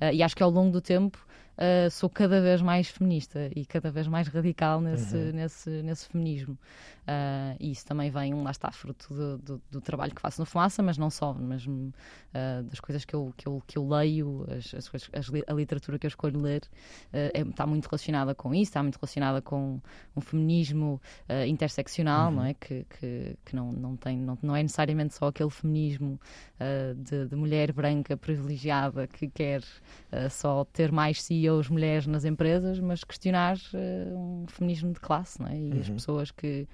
[0.00, 1.24] Uh, e acho que ao longo do tempo
[1.56, 5.32] uh, sou cada vez mais feminista e cada vez mais radical nesse, uhum.
[5.32, 6.58] nesse, nesse feminismo.
[7.06, 10.44] Uh, e isso também vem, lá está, fruto do, do, do, trabalho que faço no
[10.44, 11.94] Fumaça, mas não só, mesmo
[12.34, 16.00] uh, das coisas que eu, que eu, que eu leio, as, as, as, a literatura
[16.00, 16.62] que eu escolho ler,
[17.12, 19.80] uh, é, está muito relacionada com isso, está muito relacionada com
[20.16, 21.00] um feminismo
[21.46, 22.36] interseccional, uhum.
[22.36, 22.54] não é?
[22.54, 26.18] Que, que, que, não, não, tem, não, não é necessariamente só aquele feminismo
[26.96, 29.62] de, de, mulher branca privilegiada que quer
[30.30, 33.56] só ter mais CEOs mulheres nas empresas, mas questionar
[34.12, 35.56] um feminismo de classe, não é?
[35.56, 35.80] E uhum.
[35.80, 36.66] as pessoas que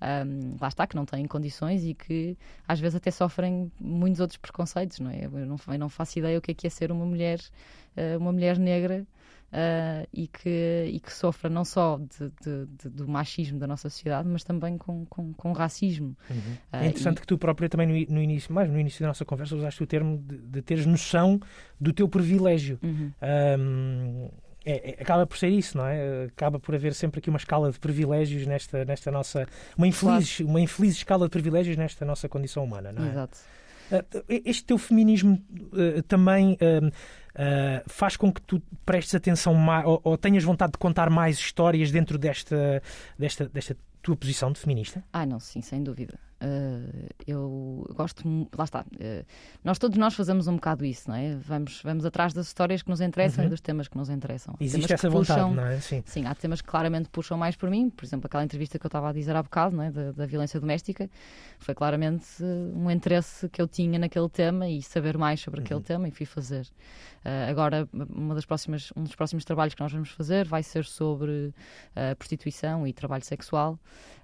[0.00, 2.36] um, lá está, que não têm condições e que
[2.66, 5.24] às vezes até sofrem muitos outros preconceitos, não é?
[5.24, 7.38] Eu não, eu não faço ideia o que é que é ser uma mulher,
[7.96, 9.06] uh, uma mulher negra
[9.52, 13.90] uh, e, que, e que sofra não só de, de, de, do machismo da nossa
[13.90, 16.16] sociedade, mas também com, com, com racismo.
[16.30, 16.36] Uhum.
[16.36, 17.20] Uh, é interessante e...
[17.20, 19.86] que tu própria também no, no, início, mais no início da nossa conversa, usaste o
[19.86, 21.40] termo de, de teres noção
[21.80, 22.78] do teu privilégio.
[22.82, 23.12] Uhum.
[23.58, 24.30] Um,
[24.64, 26.24] é, é, acaba por ser isso, não é?
[26.24, 29.46] Acaba por haver sempre aqui uma escala de privilégios nesta, nesta nossa.
[29.76, 30.50] Uma infeliz, claro.
[30.50, 33.08] uma infeliz escala de privilégios nesta nossa condição humana, não é?
[33.08, 33.38] Exato.
[33.90, 35.42] Uh, este teu feminismo
[35.72, 36.92] uh, também uh,
[37.86, 41.90] faz com que tu prestes atenção mais, ou, ou, tenhas vontade de contar mais histórias
[41.90, 42.82] dentro desta,
[43.18, 45.02] desta, desta tua posição de feminista?
[45.12, 46.18] Ah, não, sim, sem dúvida.
[46.42, 48.24] Uh, eu gosto,
[48.56, 48.80] lá está.
[48.80, 49.26] Uh,
[49.62, 51.36] nós todos nós fazemos um bocado isso, não é?
[51.36, 53.48] Vamos, vamos atrás das histórias que nos interessam uhum.
[53.48, 54.56] e dos temas que nos interessam.
[54.58, 55.78] Existe essa vontade, puxam, não é?
[55.80, 56.02] Sim.
[56.06, 57.90] sim, há temas que claramente puxam mais por mim.
[57.90, 59.90] Por exemplo, aquela entrevista que eu estava a dizer há bocado, não é?
[59.90, 61.10] da, da violência doméstica,
[61.58, 65.66] foi claramente uh, um interesse que eu tinha naquele tema e saber mais sobre uhum.
[65.66, 66.66] aquele tema e fui fazer.
[67.50, 71.52] agora, uma das próximas, um dos próximos trabalhos que nós vamos fazer vai ser sobre
[72.16, 73.78] prostituição e trabalho sexual.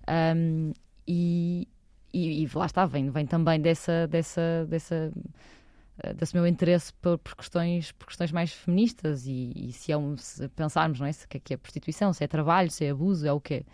[0.09, 0.73] Um,
[1.07, 1.69] e,
[2.17, 5.13] e, e, lá está, vem, vem também dessa, dessa, dessa,
[5.99, 9.99] eh, desse meu interesse por, por, questões, por questões mais feministas e, e se, é
[9.99, 11.13] um, se pensarmos, não é?
[11.13, 13.65] Se, que é, que é prostituição, se é trabalho, se é abuso, é o quê?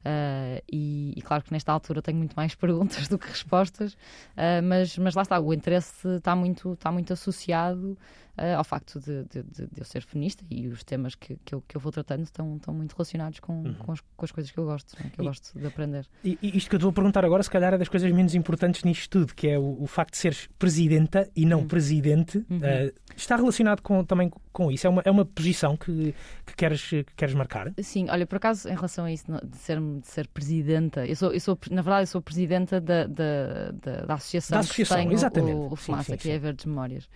[0.00, 4.62] Uh, e, e, claro que nesta altura tenho muito mais perguntas do que respostas, uh,
[4.64, 7.98] mas, mas lá está, o interesse está muito, está muito associado
[8.40, 11.62] uh, ao facto de, de, de, eu ser feminista e os temas que, que, eu,
[11.66, 13.74] que eu vou tratando estão, estão muito relacionados com, uhum.
[13.74, 16.06] com, as, com, as, coisas que eu gosto, né, que eu e, gosto de aprender.
[16.24, 18.34] E, e, isto que eu te vou perguntar agora, se calhar é das coisas menos
[18.34, 21.68] importantes nisto tudo, que é o, o facto de seres presidenta e não uhum.
[21.68, 22.60] presidente, uhum.
[23.16, 24.86] está relacionado com, também com isso?
[24.86, 26.14] É uma, é uma posição que,
[26.46, 27.72] que, queres, que queres marcar?
[27.80, 31.06] Sim, olha, por acaso, em relação a isso de ser de ser presidenta.
[31.06, 34.60] Eu sou, eu sou, na verdade, eu sou presidenta da, da, da, da associação, da
[34.60, 35.56] associação que tem exatamente.
[35.56, 37.08] o, o FMASA, que é Verdes Memórias.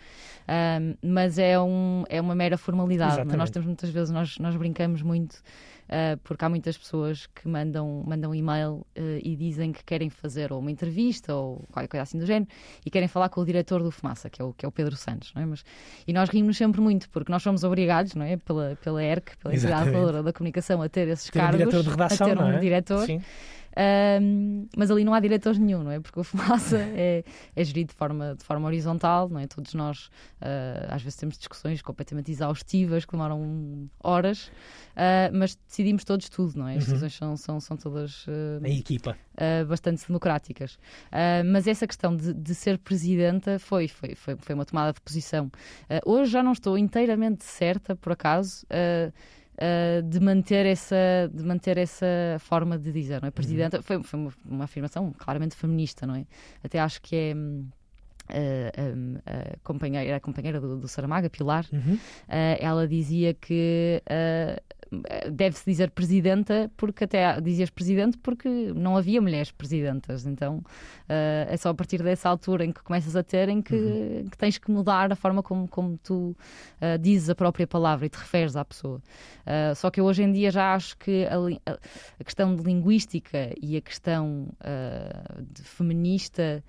[0.49, 3.21] Um, mas é, um, é uma mera formalidade.
[3.21, 3.37] É?
[3.37, 5.43] Nós temos muitas vezes, nós, nós brincamos muito
[5.89, 10.53] uh, porque há muitas pessoas que mandam, mandam e-mail uh, e dizem que querem fazer
[10.53, 12.51] ou uma entrevista ou qualquer coisa assim do género
[12.85, 14.97] e querem falar com o diretor do FMASA, que é o, que é o Pedro
[14.97, 15.33] Santos.
[15.35, 15.47] Não é?
[15.47, 15.65] Mas,
[16.07, 18.37] e nós rimos sempre muito, porque nós somos obrigados, não é?
[18.37, 21.83] pela, pela ERC, pela Entidade Valora da Comunicação, a ter esses ter cargos, um diretor
[21.83, 22.59] de redação, a ter um é?
[22.59, 23.07] diretor.
[23.07, 23.21] Sim.
[23.77, 25.99] Um, mas ali não há diretores nenhum, não é?
[25.99, 29.47] Porque o FUMASA é, é gerido de forma, de forma horizontal, não é?
[29.47, 30.07] Todos nós,
[30.41, 36.57] uh, às vezes, temos discussões completamente exaustivas que demoram horas, uh, mas decidimos todos tudo,
[36.57, 36.77] não é?
[36.77, 36.91] As uhum.
[36.91, 38.27] decisões são, são, são todas.
[38.27, 39.17] Uh, equipa.
[39.69, 40.79] bastante democráticas.
[41.51, 45.51] mas essa questão de, de, ser presidenta foi, foi, foi, foi uma tomada de posição.
[46.05, 48.65] hoje já não estou inteiramente certa, por acaso.
[49.55, 52.07] Uh, uh, de, manter essa, de manter essa
[52.41, 53.31] forma de dizer, não é?
[53.31, 53.83] Presidenta, uhum.
[53.83, 56.27] foi, foi uma, uma, afirmação claramente feminista, não é?
[56.63, 57.35] Até acho que é.
[58.25, 61.95] Uh, a, companheira, a companheira do, do Saramaga, Pilar, uhum.
[61.95, 62.01] uh,
[62.59, 64.74] ela dizia que uh,
[65.31, 70.27] deve-se dizer presidenta, porque até dizias presidente porque não havia mulheres presidentas.
[70.27, 73.75] Então uh, é só a partir dessa altura em que começas a ter em que,
[73.75, 74.29] uhum.
[74.31, 76.37] que tens que mudar a forma como, como tu
[76.81, 79.03] uh, dizes a própria palavra e te referes à pessoa.
[79.47, 81.75] Uh, só que eu hoje em dia já acho que a,
[82.21, 84.49] a questão de linguística e a questão
[85.53, 86.63] de feminista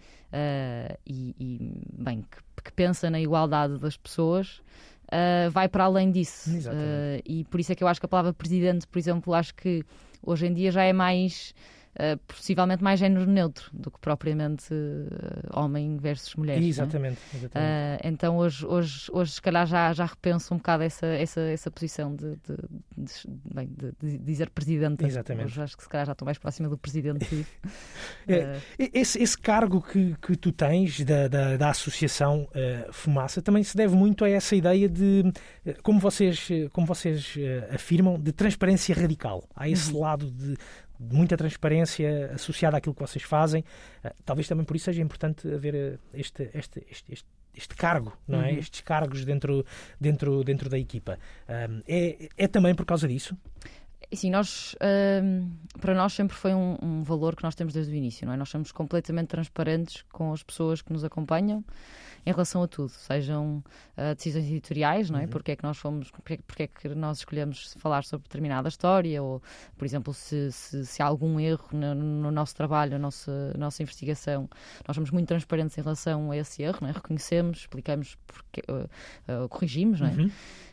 [1.05, 4.61] e, e, bem, que, que pensa na igualdade das pessoas
[5.05, 6.49] uh, vai para além disso.
[6.49, 9.53] Uh, e por isso é que eu acho que a palavra presidente, por exemplo, acho
[9.55, 9.83] que
[10.21, 11.53] hoje em dia já é mais
[11.95, 16.61] uh, possivelmente mais género neutro do que propriamente uh, homem versus mulher.
[16.61, 16.65] É?
[16.65, 17.19] Exatamente.
[17.33, 17.37] É?
[17.37, 18.03] exatamente.
[18.03, 21.71] Uh, então hoje, hoje, hoje, se calhar, já, já repenso um bocado essa, essa, essa
[21.71, 22.57] posição de, de,
[22.97, 23.13] de,
[23.53, 23.69] bem,
[24.01, 25.05] de dizer presidente.
[25.05, 25.45] Exatamente.
[25.47, 27.45] Hoje acho que se calhar já estou mais próxima do presidente.
[28.27, 32.47] é, esse, esse cargo que, que tu tens da, da, da Associação
[32.91, 35.23] Fumaça também se deve muito a essa ideia de,
[35.83, 37.35] como vocês, como vocês
[37.71, 39.47] afirmam, de transparência radical.
[39.55, 40.01] Há esse uhum.
[40.01, 40.55] lado de
[40.99, 43.63] muita transparência associada àquilo que vocês fazem.
[44.03, 48.13] Uh, talvez também por isso seja importante haver eh, este, este, este, este, este cargo,
[48.27, 48.51] não é?
[48.51, 48.59] Uhum.
[48.59, 49.65] Estes cargos dentro,
[49.99, 51.17] dentro, dentro da equipa.
[51.47, 53.37] Uh, é, é também por causa disso?
[54.13, 57.95] Sim, nós, uh, para nós sempre foi um, um, valor que nós temos desde o
[57.95, 58.37] início, não é?
[58.37, 61.63] Nós somos completamente transparentes com as pessoas que nos acompanham
[62.25, 63.63] em relação a tudo, sejam
[63.97, 65.23] uh, decisões editoriais, não é?
[65.23, 65.29] Uhum.
[65.29, 69.21] Porque é que nós fomos, porque, porque, é que nós escolhemos falar sobre determinada história,
[69.21, 69.41] ou,
[69.77, 73.83] por exemplo, se, se, se há algum erro no, no, nosso trabalho, na nossa, nossa
[73.83, 74.49] investigação,
[74.87, 76.91] nós somos muito transparentes em relação a esse erro, não é?
[76.93, 80.11] Reconhecemos, explicamos, porque, uh, uh, corrigimos, não é?
[80.13, 80.31] Uhum.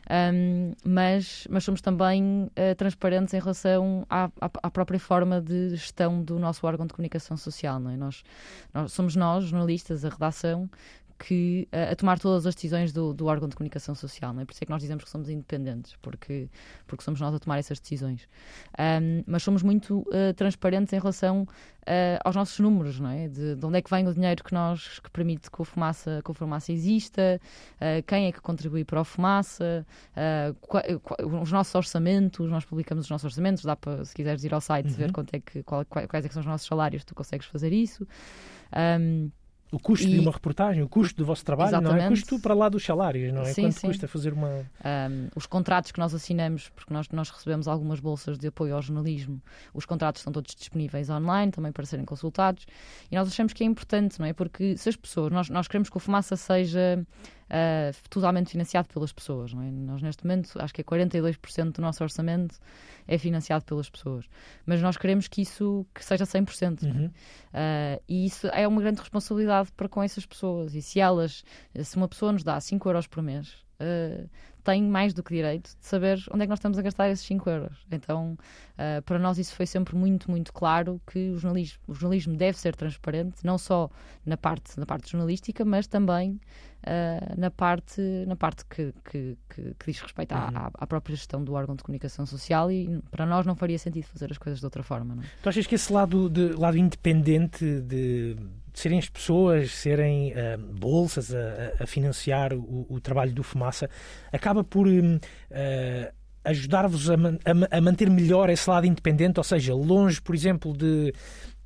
[0.09, 5.69] Um, mas, mas somos também uh, transparentes em relação à, à, à, própria forma de
[5.69, 7.79] gestão do nosso órgão de comunicação social.
[7.79, 7.95] Não é?
[7.95, 8.23] nós,
[8.73, 10.69] nós somos nós, jornalistas, a redação,
[11.17, 14.33] que uh, a tomar todas as decisões do, do, órgão de comunicação social.
[14.33, 14.45] Não é?
[14.45, 16.49] Por isso é que nós dizemos que somos independentes, porque,
[16.87, 18.27] porque somos nós a tomar essas decisões.
[18.77, 23.27] Um, mas somos muito uh, transparentes em relação uh, aos nossos números, não é?
[23.27, 26.21] De, de, onde é que vem o dinheiro que, nós, que permite que o Fumaça,
[26.23, 27.39] que o Fumaça exista,
[28.07, 29.85] quem é que contribui para o Fumaça,
[31.41, 34.89] os nossos orçamentos, nós publicamos os nossos orçamentos, dá para, se quiseres ir ao site,
[34.89, 34.95] uhum.
[34.95, 37.71] ver quanto é que, qual, quais é que são os nossos salários, tu consegues fazer
[37.71, 38.07] isso.
[38.75, 39.29] Um,
[39.73, 40.11] o custo e...
[40.11, 41.97] de uma reportagem, o custo do vosso trabalho, Exatamente.
[41.97, 42.09] não é?
[42.09, 43.53] Custo para lá dos salários, não é?
[43.53, 43.87] Sim, Quanto sim.
[43.87, 44.47] custa fazer uma.
[44.49, 48.81] Um, os contratos que nós assinamos, porque nós, nós recebemos algumas bolsas de apoio ao
[48.83, 49.41] jornalismo,
[49.73, 52.67] os contratos estão todos disponíveis online também para serem consultados
[53.11, 54.33] e nós achamos que é importante, não é?
[54.33, 57.03] Porque se as pessoas, nós, nós queremos que o Fumaça seja
[57.45, 59.53] uh, totalmente financiado pelas pessoas.
[59.53, 59.71] Não é?
[59.71, 62.59] Nós, neste momento, acho que é 42% do nosso orçamento
[63.07, 64.25] é financiado pelas pessoas.
[64.65, 66.83] Mas nós queremos que isso que seja 100%.
[66.83, 67.05] Uhum.
[67.07, 70.73] Uh, e isso é uma grande responsabilidade para com essas pessoas.
[70.73, 71.43] E se elas,
[71.83, 74.29] se uma pessoa nos dá 5 euros por mês, uh,
[74.63, 77.25] tem mais do que direito de saber onde é que nós estamos a gastar esses
[77.25, 77.85] 5 euros.
[77.91, 78.37] Então,
[78.73, 82.57] uh, para nós isso foi sempre muito, muito claro que o jornalismo, o jornalismo deve
[82.57, 83.89] ser transparente, não só
[84.25, 86.39] na parte, na parte jornalística, mas também
[86.83, 90.71] uh, na parte, na parte que, que, que, que diz respeito à, uhum.
[90.73, 94.31] à, própria gestão do órgão de comunicação social e para nós não faria sentido fazer
[94.31, 95.15] as coisas de outra forma.
[95.15, 95.23] Não?
[95.23, 95.25] É?
[95.41, 98.37] Tu achas que esse lado, de, lado independente de
[98.73, 103.89] de serem as pessoas, serem uh, bolsas a, a financiar o, o, trabalho do Fumaça,
[104.31, 104.91] acaba por uh,
[106.43, 111.13] ajudar-vos a, a, a, manter melhor esse lado independente, ou seja, longe, por exemplo, de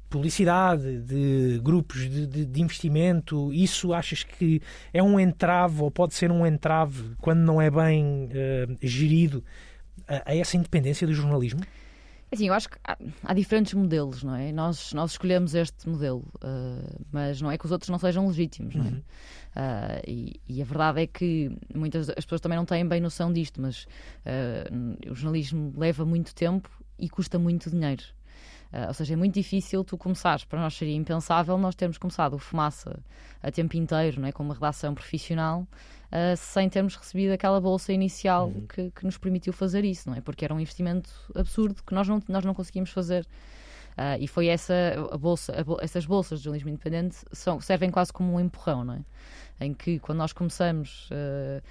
[0.10, 4.62] publicidade, de grupos de, de, de investimento, isso achas que
[4.94, 9.44] é um entrave ou pode ser um entrave quando não é bem uh, gerido
[10.08, 11.62] a, a essa independência do jornalismo?
[12.30, 14.52] Assim, eu acho que há, há, diferentes modelos, não é?
[14.52, 18.76] Nós, nós escolhemos este modelo, uh, mas não é que os outros não sejam legítimos,
[18.76, 18.90] não é?
[18.90, 18.98] Uhum.
[18.98, 23.32] Uh, e, e, a verdade é que muitas as pessoas também não têm bem noção
[23.32, 23.86] disto, mas
[24.26, 28.04] uh, o jornalismo leva muito tempo e custa muito dinheiro.
[28.88, 32.38] Ou seja, é muito difícil tu começares, para nós seria impensável nós termos começado o
[32.38, 33.00] Fumaça
[33.42, 34.34] a tempo inteiro, não é?
[34.34, 35.66] com uma redação profissional,
[36.12, 38.68] uh, sem termos recebido aquela bolsa inicial uhum.
[38.68, 40.22] que, que, nos permitiu fazer isso, não é?
[40.22, 43.26] Porque era um investimento absurdo que nós não, nós não conseguimos fazer.
[43.98, 44.74] Uh, e foi essa
[45.12, 48.94] a bolsa, a, essas bolsas de jornalismo independente são, servem quase como um empurrão, não
[48.94, 49.02] é?
[49.60, 51.64] Em que quando nós começamos, uh,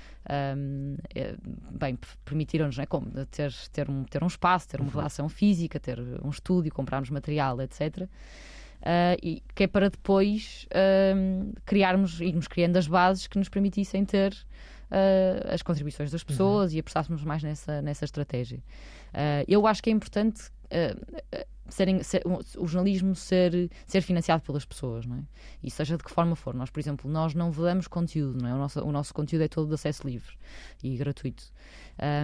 [0.59, 1.37] um, é,
[1.71, 2.87] bem, permitiram-nos é,
[3.31, 4.97] ter, ter, um, ter um espaço, ter uma uhum.
[4.97, 8.09] relação física, ter um estúdio, comprarmos material, etc.
[8.83, 14.05] Uh, e que é para depois uh, criarmos, irmos criando as bases que nos permitissem
[14.05, 16.27] ter uh, as contribuições das uhum.
[16.27, 16.77] pessoas uhum.
[16.77, 18.63] e apostássemos mais nessa, nessa estratégia.
[19.49, 20.51] eu acho que é importante
[21.69, 22.23] serem, ser,
[22.59, 25.23] o jornalismo ser, ser financiado pelas pessoas, não é?
[25.63, 26.55] E seja de que forma for.
[26.55, 28.55] Nós, por exemplo, nós não vedamos conteúdo, não é?
[28.55, 30.35] O nosso, o nosso conteúdo é todo de acesso livre
[30.83, 31.45] e gratuito.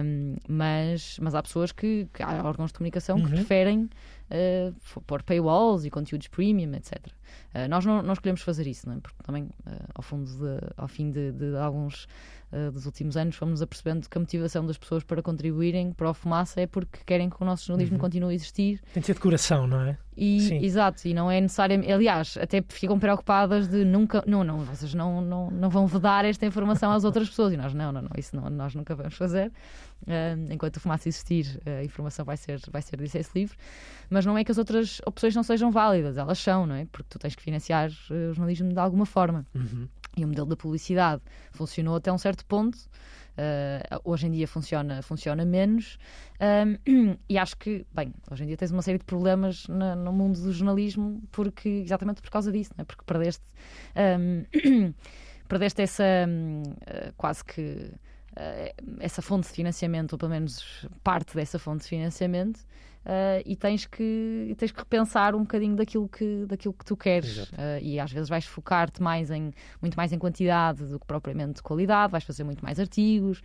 [0.05, 3.25] Um, mas, mas há pessoas que, que há órgãos de comunicação uhum.
[3.25, 3.89] que preferem
[4.29, 6.97] uh, pôr paywalls e conteúdos premium, etc.
[7.05, 7.11] Uh,
[7.53, 8.99] ah, nós não, não escolhemos fazer isso, não é?
[8.99, 9.49] Porque também, uh,
[9.95, 12.07] ao, fundo de, ao fim de, de alguns
[12.71, 16.61] dos últimos anos, fomos apercebendo que a motivação das pessoas para contribuírem para o Fumaça
[16.61, 18.01] é porque querem que o nosso jornalismo uhum.
[18.01, 18.79] continue a existir.
[18.93, 19.97] Tem de ser de coração, não é?
[20.15, 21.91] E, exato, e não é necessariamente.
[21.91, 24.23] Aliás, até ficam preocupadas de nunca.
[24.27, 27.53] Não, não, vocês não, não, não vão vedar esta informação às outras pessoas.
[27.53, 29.51] E nós, não, não, não, isso não, nós nunca vamos fazer.
[30.03, 33.57] Uh, enquanto o Fumaça existir, a informação vai ser, vai ser de acesso livre.
[34.09, 36.85] Mas não é que as outras opções não sejam válidas, elas são, não é?
[36.91, 39.45] Porque tu tens que financiar eh, o jornalismo de alguma forma.
[39.55, 39.87] Uhum.
[40.15, 42.77] E o modelo da publicidade funcionou até um certo ponto.
[43.35, 45.97] Uh, hoje em dia funciona, funciona menos
[46.87, 50.13] um, e acho que, bem, hoje em dia tens uma série de problemas na, no
[50.13, 52.85] mundo do jornalismo porque, exatamente por causa disso, não é?
[52.85, 53.43] porque perdeste,
[54.19, 54.93] um,
[55.49, 57.91] perdeste essa uh, quase que
[58.99, 62.59] essa fonte de financiamento, ou pelo menos parte dessa fonte de financiamento,
[63.03, 67.49] Uh, e tens que, tens que repensar um bocadinho daquilo que, daquilo que tu queres.
[67.49, 71.61] Uh, e às vezes vais focar-te mais em, muito mais em quantidade do que propriamente
[71.61, 73.39] qualidade, vais fazer muito mais artigos.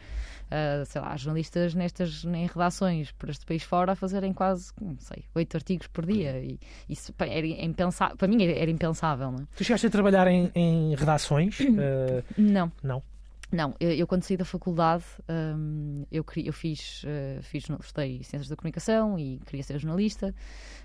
[0.45, 4.97] Uh, sei lá, jornalistas nestas em redações por este país fora a fazerem quase, não
[5.01, 6.39] sei, oito artigos por dia.
[6.41, 9.33] E isso era impensável, para mim era impensável.
[9.33, 9.47] Não é?
[9.57, 11.59] Tu chegaste a trabalhar em, em redações?
[12.39, 12.71] não.
[12.81, 13.03] Não.
[13.51, 18.47] Não, eu, eu, quando saí da faculdade um, eu, eu fiz, uh, fiz estudei Ciências
[18.47, 20.35] da Comunicação e queria ser jornalista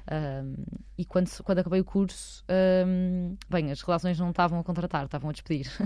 [0.10, 0.56] um,
[0.98, 2.44] e quando, quando acabei o curso
[2.88, 5.70] um, bem, as relações não estavam a contratar, estavam a despedir.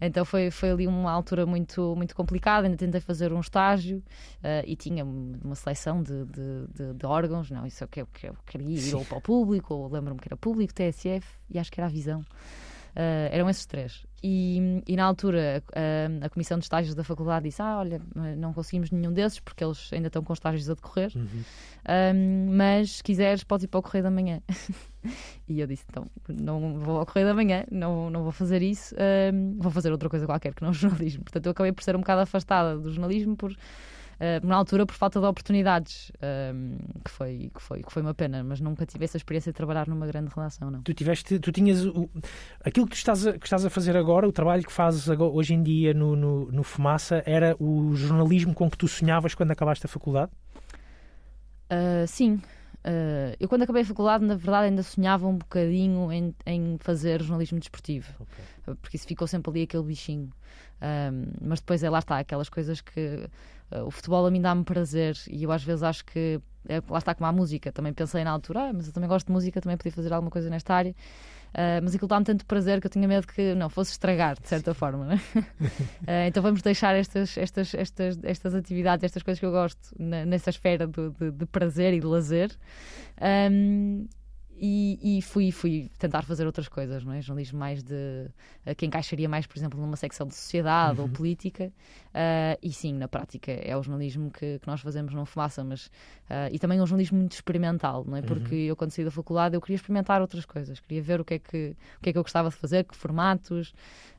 [0.00, 3.98] Então foi, foi ali uma altura muito, muito complicada, ainda tentei fazer um estágio
[4.38, 8.02] uh, e tinha uma seleção de, de, de, de, órgãos, não, isso é o que
[8.02, 11.26] eu, que eu queria ir ou para o público, ou lembro-me que era público, TSF
[11.48, 12.20] e acho que era a Visão.
[12.20, 14.04] Uh, eram esses três.
[14.26, 18.00] E, e, na altura a, a, Comissão de Estágios da Faculdade disse: Ah, olha,
[18.38, 21.26] não conseguimos nenhum desses porque eles ainda estão com estágios a decorrer, uhum.
[22.16, 24.40] um, mas se quiseres, podes ir para o Correio da Manhã.
[25.46, 28.94] e eu disse: Então, não vou ao Correio da Manhã, não, não vou fazer isso,
[29.30, 31.22] um, vou fazer outra coisa qualquer que não o jornalismo.
[31.22, 33.54] Portanto, eu acabei por ser um bocado afastada do jornalismo por
[34.20, 38.14] uh, na altura por falta de oportunidades, uh, que, foi, que, foi, que foi uma
[38.14, 40.82] pena, mas nunca tive essa experiência de trabalhar numa grande redação, não.
[40.82, 42.08] Tu tiveste, tu tinhas o,
[42.64, 45.30] aquilo que tu estás a, que estás a fazer agora, o trabalho que fazes agora,
[45.30, 49.50] hoje em dia no, no, no Fumaça, era o jornalismo com que tu sonhavas quando
[49.50, 50.30] acabaste a faculdade?
[51.70, 52.40] Uh, sim,
[52.84, 57.22] Uh, eu, quando acabei a faculdade, na verdade, ainda sonhava um bocadinho em, em fazer
[57.22, 58.74] jornalismo desportivo, okay.
[58.82, 60.30] porque isso ficou sempre ali aquele bichinho.
[60.82, 63.26] Um, mas depois é lá está, aquelas coisas que
[63.70, 67.14] o futebol a mim dá-me prazer e eu às vezes acho que é, lá está
[67.14, 67.72] como a música.
[67.72, 70.30] Também pensei na altura, ah, mas eu também gosto de música, também podia fazer alguma
[70.30, 70.94] coisa nesta área.
[71.54, 74.48] Uh, mas aquilo dá-me tanto prazer que eu tinha medo que não fosse estragar, de
[74.48, 75.04] certa forma.
[75.04, 75.20] Né?
[75.36, 80.26] uh, então vamos deixar estas, estas, estas, estas atividades, estas coisas que eu gosto na,
[80.26, 82.50] nessa esfera de, de, de prazer e de lazer.
[83.50, 84.08] Um,
[84.56, 87.20] e, e, fui, fui tentar fazer outras coisas, não é?
[87.20, 88.28] Jornalismo mais de.
[88.76, 91.06] que encaixaria mais, por exemplo, numa secção de sociedade uhum.
[91.06, 91.72] ou política.
[92.10, 95.90] Uh, e sim, na prática é o jornalismo que, que nós fazemos não fumaça, mas.
[96.24, 98.22] Uh, e também é um jornalismo muito experimental, não é?
[98.22, 98.60] Porque uhum.
[98.62, 101.38] eu, quando saí da faculdade, eu queria experimentar outras coisas, queria ver o que é
[101.38, 103.74] que, o que, é que eu gostava de fazer, que formatos.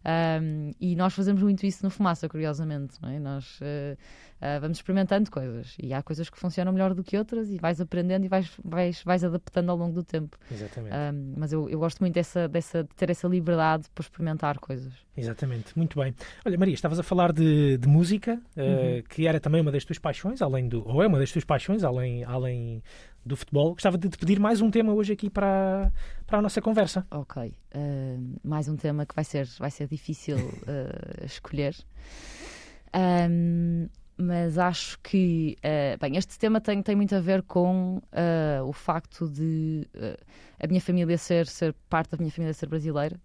[0.05, 3.19] Um, e nós fazemos muito isso no fumaça, curiosamente, não é?
[3.19, 3.59] Nós.
[3.59, 3.97] Uh,
[4.35, 7.79] Uh, vamos experimentando coisas e há coisas que funcionam melhor do que outras e vais
[7.79, 10.37] aprendendo e vais, vais, vais adaptando ao longo do tempo.
[10.51, 10.93] Exatamente.
[10.93, 14.93] Um, mas eu, eu gosto muito dessa, dessa, de ter essa liberdade para experimentar coisas.
[15.15, 16.13] Exatamente, muito bem.
[16.45, 19.03] Olha, Maria, estavas a falar de, de música, uh, uhum.
[19.07, 21.85] que era também uma das tuas paixões, além do, ou é uma das tuas paixões,
[21.85, 21.94] além,
[22.25, 22.83] além
[23.25, 23.73] do futebol.
[23.73, 25.91] Gostava de te pedir mais um tema hoje aqui para,
[26.27, 27.05] para a nossa conversa.
[27.11, 30.37] Ok, uh, mais um tema que vai ser, vai ser difícil
[31.25, 31.75] escolher.
[32.95, 38.63] Um, mas acho que uh, bem, este tema tem, tem muito a ver com uh,
[38.65, 40.17] o facto de uh,
[40.57, 43.19] a minha família ser, ser parte da minha família ser brasileira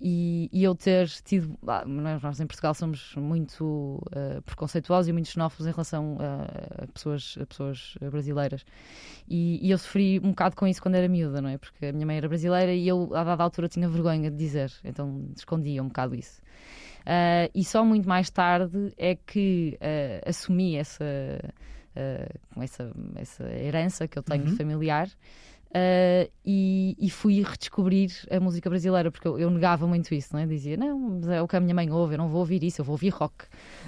[0.00, 1.56] e, e, eu ter tido
[1.86, 4.02] nós em Portugal somos muito
[4.44, 8.64] preconceituosos e muito xenófobos em relação a, pessoas, a pessoas brasileiras
[9.28, 11.58] e, e, eu sofri um bocado com isso quando era miúda, não é?
[11.58, 14.72] Porque a minha mãe era brasileira e eu a dada altura tinha vergonha de dizer,
[14.84, 16.42] então escondia um bocado isso.
[17.02, 24.06] Uh, e só muito mais tarde é que uh, assumi essa, uh, essa, essa herança
[24.06, 24.56] que eu tenho uhum.
[24.56, 25.08] familiar.
[25.74, 30.40] Uh, e, e, fui redescobrir a música brasileira, porque eu, eu, negava muito isso, não
[30.40, 30.46] é?
[30.46, 32.82] Dizia, não, mas é o que a minha mãe ouve, eu não vou ouvir isso,
[32.82, 33.46] eu vou ouvir rock.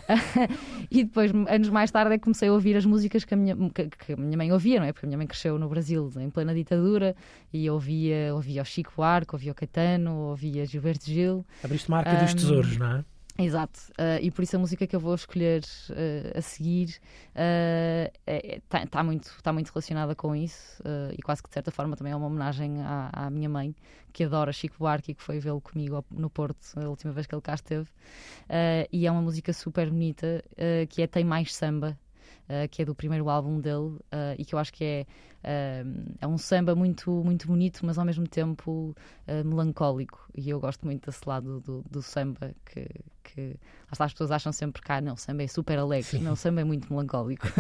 [0.91, 3.55] e depois, anos mais tarde, é que comecei a ouvir as músicas que a, minha,
[3.68, 4.95] que, que a minha mãe ouvia, não é?
[4.95, 7.14] Porque a minha mãe cresceu no Brasil, em plena ditadura,
[7.53, 11.45] e ouvia, ouvia o Chico Buarque, ouvia o Caetano, ouvia Gilberto Gil.
[11.62, 13.05] Abriste marca um, dos tesouros, não é?
[13.37, 17.01] Exato, uh, e por isso a música que eu vou escolher uh, a seguir está
[17.35, 20.80] uh, é, é tá muito, tá muito relacionada com isso
[21.16, 23.74] e quase que de certa forma também é uma homenagem à, à minha mãe,
[24.12, 27.35] que adora Chico Buarque e que foi vê-lo comigo no Porto a última vez que
[27.35, 27.89] ele cá esteve.
[28.93, 30.45] e é uma música super bonita
[30.89, 31.99] que é Tem Mais Samba,
[32.49, 35.07] uh, que é do primeiro álbum dele uh, e que eu acho que é,
[35.43, 38.95] uh, é um samba muito, muito bonito, mas ao mesmo tempo
[39.45, 40.29] melancólico.
[40.37, 42.87] E eu gosto muito desse lado do, do samba que,
[43.23, 43.57] que
[43.91, 46.11] as pessoas acham sempre que ah, não, o samba é super alegre.
[46.11, 46.21] Sim.
[46.21, 47.47] Não, o samba é muito melancólico.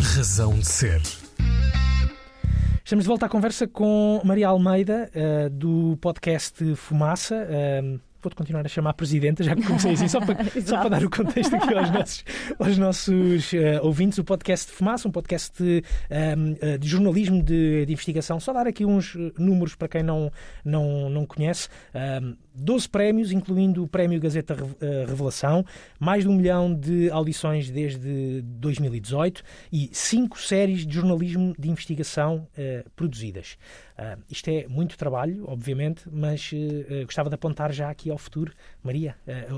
[0.00, 1.00] Razão de ser.
[2.84, 7.48] Estamos de volta à conversa com Maria Almeida, uh, do podcast Fumaça.
[7.48, 11.04] Uh, vou-te continuar a chamar Presidenta, já que comecei assim, só para, só para dar
[11.04, 12.24] o contexto aqui aos nossos,
[12.58, 14.18] aos nossos uh, ouvintes.
[14.18, 18.38] O podcast de Fumaça, um podcast de, um, de jornalismo de, de, investigação.
[18.38, 20.30] Só dar aqui uns números para quem não,
[20.64, 21.68] não, não conhece.
[21.94, 25.64] Um, 12 prémios, incluindo o Prémio Gazeta eh, Revelação,
[25.98, 29.42] mais de um milhão de audições desde 2018
[29.72, 33.56] e cinco séries de jornalismo de investigação uh, produzidas.
[33.98, 36.50] Uh, isto é muito trabalho, obviamente, mas
[37.04, 38.52] gostava de apontar já aqui ao futuro.
[38.82, 39.16] Maria,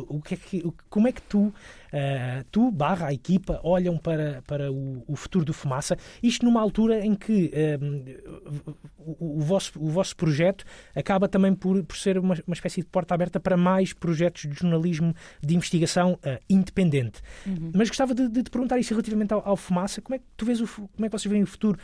[0.08, 1.52] o que é que, como é que tu
[1.94, 6.60] uh, tu, barra a equipa, olham para, para o, o, futuro do Fumaça, isto numa
[6.60, 12.18] altura em que uh, o, o, vosso, o vosso projeto acaba também por, por ser
[12.18, 17.22] uma, uma espécie de porta aberta para mais projetos de jornalismo de investigação uh, independente.
[17.46, 17.72] Uhum.
[17.74, 20.44] Mas gostava de, de, te perguntar isso relativamente ao, ao Fumaça, como é que tu
[20.44, 21.78] vês o, como é que vocês veem o futuro?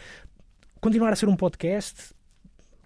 [0.80, 2.14] Continuar a ser um podcast?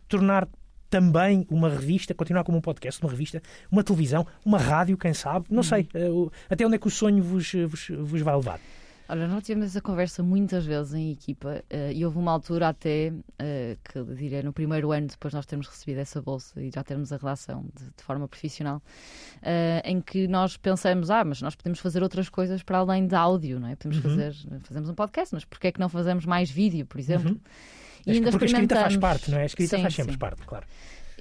[0.09, 0.47] Tornar
[0.95, 5.47] também uma revista, continuar como um podcast, uma revista, uma televisão, uma rádio, quem sabe,
[5.51, 8.61] não sei, uh, até onde é que o sonho vos, vos, vos vai levar?
[9.09, 13.13] Olha, nós tivemos essa conversa muitas vezes em equipa uh, e houve uma altura até,
[13.13, 16.85] uh, que diria no primeiro ano depois de nós termos recebido essa bolsa e já
[16.85, 21.57] termos a relação de, de forma profissional, uh, em que nós pensamos, ah, mas nós
[21.57, 23.75] podemos fazer outras coisas para além de áudio, não é?
[23.75, 24.11] Podemos uhum.
[24.11, 27.33] fazer, fazemos um podcast, mas porquê é que não fazemos mais vídeo, por exemplo?
[27.33, 27.41] Uhum.
[28.07, 29.43] E ainda porque a escrita faz parte, não é?
[29.43, 30.19] A escrita sim, faz sempre sim.
[30.19, 30.67] parte, claro.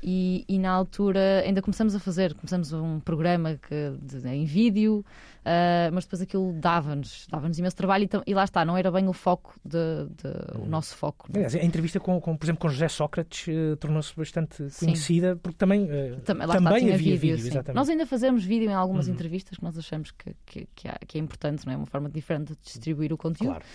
[0.06, 4.98] E, e, na altura ainda começamos a fazer, começamos um programa que, de, em vídeo,
[4.98, 9.08] uh, mas depois aquilo dava-nos, dava-nos imenso trabalho e, e, lá está, não era bem
[9.08, 9.78] o foco, de,
[10.18, 11.30] de o nosso foco.
[11.34, 11.46] É?
[11.46, 15.86] a entrevista com, com, por exemplo, com José Sócrates uh, tornou-se bastante conhecida, porque também,
[15.86, 17.38] uh, também, também está, havia vídeo.
[17.38, 19.14] vídeo nós ainda fazemos vídeo em algumas uhum.
[19.14, 20.36] entrevistas que nós achamos que,
[20.76, 21.78] que, é, que é importante, não é?
[21.78, 23.52] Uma forma diferente de distribuir o conteúdo.
[23.52, 23.66] Claro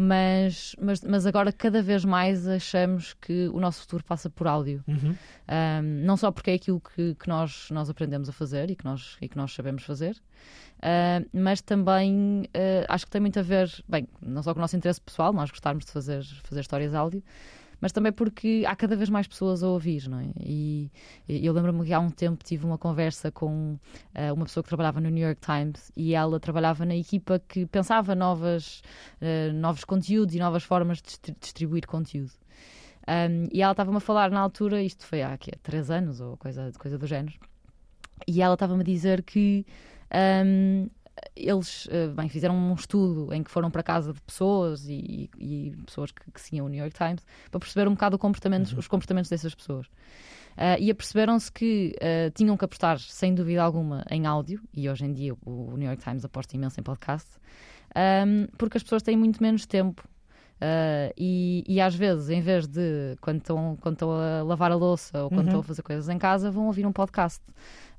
[0.00, 4.80] mas, mas, mas agora cada vez mais achamos que o nosso futuro passa por áudio.
[4.86, 5.16] Uhum.
[5.48, 8.84] Um, não só porque é aquilo que, que nós, nós aprendemos a fazer e que
[8.84, 10.12] nós, e que nós sabemos fazer,
[10.76, 14.62] uh, mas também uh, acho que tem muito a ver, bem, não só com o
[14.62, 17.20] nosso interesse pessoal, nós gostarmos de fazer, fazer histórias áudio,
[17.80, 20.26] mas também porque há cada vez mais pessoas a ouvir, não é?
[20.40, 20.90] E,
[21.28, 23.78] eu lembro-me que há um tempo tive uma conversa com
[24.14, 27.66] uh, uma pessoa que trabalhava no New York Times e ela trabalhava na equipa que
[27.66, 28.82] pensava novas,
[29.20, 32.32] uh, novos conteúdos e novas formas de distribuir conteúdo.
[33.08, 36.36] Um, e ela estava-me a falar na altura, isto foi há aqui, três anos ou
[36.36, 37.38] coisa, coisa do género,
[38.26, 39.64] e ela estava-me a dizer que
[40.44, 40.88] um,
[41.36, 45.72] eles eh, bem, fizeram um estudo em que foram para casa de pessoas e, e
[45.86, 48.78] pessoas que, que seguiam o New York Times para perceber um bocado comportamento, uhum.
[48.78, 49.86] os comportamentos dessas pessoas.
[49.86, 55.04] Uh, e aperceberam-se que uh, tinham que apostar, sem dúvida alguma, em áudio, e hoje
[55.04, 57.28] em dia o New York Times aposta imenso em podcast,
[57.94, 60.02] um, ehm, porque as pessoas têm muito menos tempo
[60.58, 64.74] Uh, e, e, às vezes, em vez de quando estão, quando estão a lavar a
[64.74, 65.46] louça ou quando uhum.
[65.46, 67.40] estão a fazer coisas em casa, vão ouvir um podcast.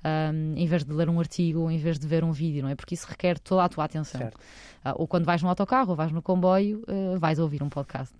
[0.03, 2.75] Um, em vez de ler um artigo, em vez de ver um vídeo, não é?
[2.75, 4.21] Porque isso requer toda a tua atenção.
[4.27, 8.15] Uh, ou quando vais no autocarro ou vais no comboio, uh, vais ouvir um podcast.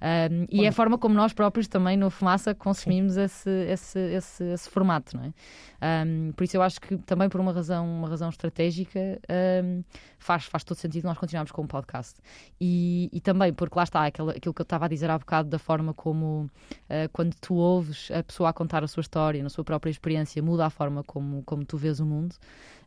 [0.00, 4.44] Um, e é a forma como nós próprios também no Fumaça consumimos esse, esse, esse,
[4.44, 6.06] esse, formato, não é?
[6.06, 9.20] Um, por isso eu acho que também por uma razão, uma razão estratégica
[9.62, 9.82] um,
[10.18, 12.20] faz, faz todo sentido nós continuarmos com o podcast.
[12.60, 15.48] E, e também porque lá está aquilo, aquilo que eu estava a dizer há bocado
[15.48, 16.50] da forma como
[16.88, 20.42] uh, quando tu ouves a pessoa a contar a sua história, na sua própria experiência,
[20.42, 22.34] muda a forma como, como tu vês o mundo.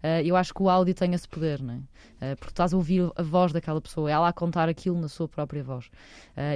[0.04, 1.78] Uh, eu acho que o áudio tem esse poder, não é?
[2.34, 5.28] Uh, porque estás a ouvir a voz daquela pessoa, ela a contar aquilo na sua
[5.28, 5.90] própria voz.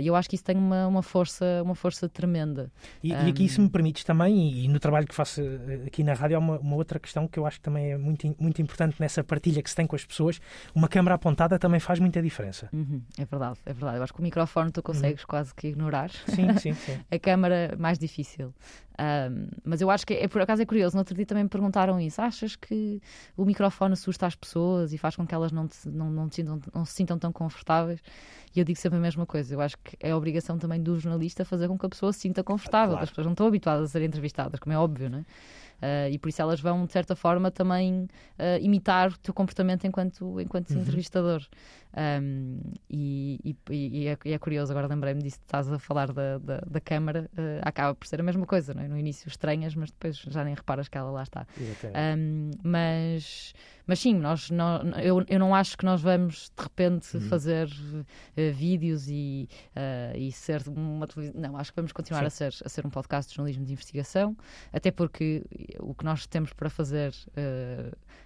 [0.02, 2.72] E eu acho que isso tem uma, uma, força, uma força tremenda.
[3.04, 3.28] E, um...
[3.28, 6.38] e aqui, se me permites também, e, no trabalho que faço eh, aqui na rádio,
[6.38, 9.24] há uma, uma, outra questão que eu acho que também é muito, muito importante nessa
[9.24, 10.40] partilha que se tem com as pessoas.
[10.74, 12.70] Uma câmara apontada também faz muita diferença.
[12.72, 13.98] Uhum, é verdade, é verdade.
[13.98, 15.28] Eu acho que o microfone tu consegues uhum.
[15.28, 16.10] quase que ignorar.
[16.28, 16.98] Sim, sim, sim.
[17.12, 18.54] a câmara mais difícil.
[19.00, 20.96] Um, mas eu acho que, é, por acaso, é curioso.
[20.96, 22.22] No outro dia também me perguntaram isso.
[22.22, 23.00] Achas que
[23.36, 26.38] o microfone assusta as pessoas e faz com que elas não, te, não, não, te
[26.38, 28.02] sintam, não se sintam tão confortáveis?
[28.56, 29.54] E eu digo sempre a mesma coisa.
[29.54, 32.20] Eu acho que é a obrigação também do jornalista fazer com que a pessoa se
[32.20, 32.92] sinta confortável.
[32.92, 33.04] Claro.
[33.04, 35.26] As pessoas não estão habituadas a ser entrevistadas, como é óbvio, não é?
[35.78, 39.86] Uh, e por isso elas vão, de certa forma, também uh, imitar o teu comportamento
[39.86, 40.82] enquanto, enquanto uhum.
[40.82, 41.46] entrevistador.
[41.98, 42.60] Um,
[42.90, 46.60] e, e, e, é, e, é, curioso, agora lembrei-me disso, estás a falar da, da,
[46.60, 48.88] da câmara, uh, acaba por ser a mesma coisa, não é?
[48.88, 51.48] no início estranhas, mas depois já nem reparas que ela lá está.
[52.18, 53.54] Um, mas,
[53.88, 57.22] mas sim, nós, nós, eu, eu não acho que nós vamos de repente uhum.
[57.22, 57.68] fazer
[58.54, 59.48] vídeos e,
[60.16, 61.42] e ser uma televisão.
[61.42, 64.36] Não, acho que vamos continuar a ser, a ser um podcast de jornalismo de investigação,
[64.72, 65.44] até porque
[65.80, 67.14] o que nós temos para fazer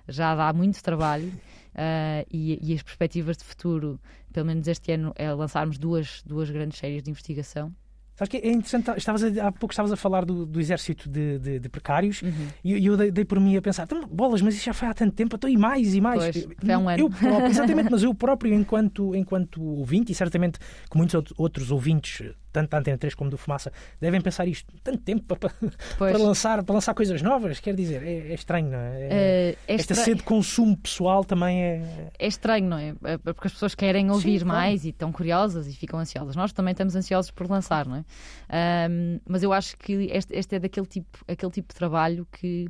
[0.07, 1.31] já dá muito trabalho.
[1.71, 3.99] Uh, e, e, as perspectivas de futuro,
[4.33, 7.73] pelo menos este ano, é lançarmos duas, duas grandes séries de investigação.
[8.19, 11.39] Acho que é interessante, estavas a, há pouco estavas a falar do, do exército de,
[11.39, 12.47] de, de precários uhum.
[12.63, 14.93] e, eu dei, dei, por mim a pensar, então, bolas, mas isso já foi há
[14.93, 16.19] tanto tempo, estou e mais e mais.
[16.21, 16.99] Pois, foi há um ano.
[16.99, 22.69] Eu exatamente, mas eu próprio, enquanto, enquanto ouvinte, e certamente com muitos outros ouvintes tanto
[22.69, 24.73] da Antena 3 como do Fumaça, devem pensar isto.
[24.83, 25.53] Tanto tempo para,
[25.97, 29.01] para, lançar, para lançar coisas novas, quer dizer, é, é estranho, não é?
[29.01, 32.11] é, é Esta sede de consumo pessoal também é.
[32.17, 32.95] É estranho, não é?
[33.03, 34.87] é porque as pessoas querem ouvir Sim, mais claro.
[34.87, 36.35] e estão curiosas e ficam ansiosas.
[36.35, 38.89] Nós também estamos ansiosos por lançar, não é?
[38.89, 42.67] Um, mas eu acho que este, este é daquele tipo, aquele tipo de trabalho que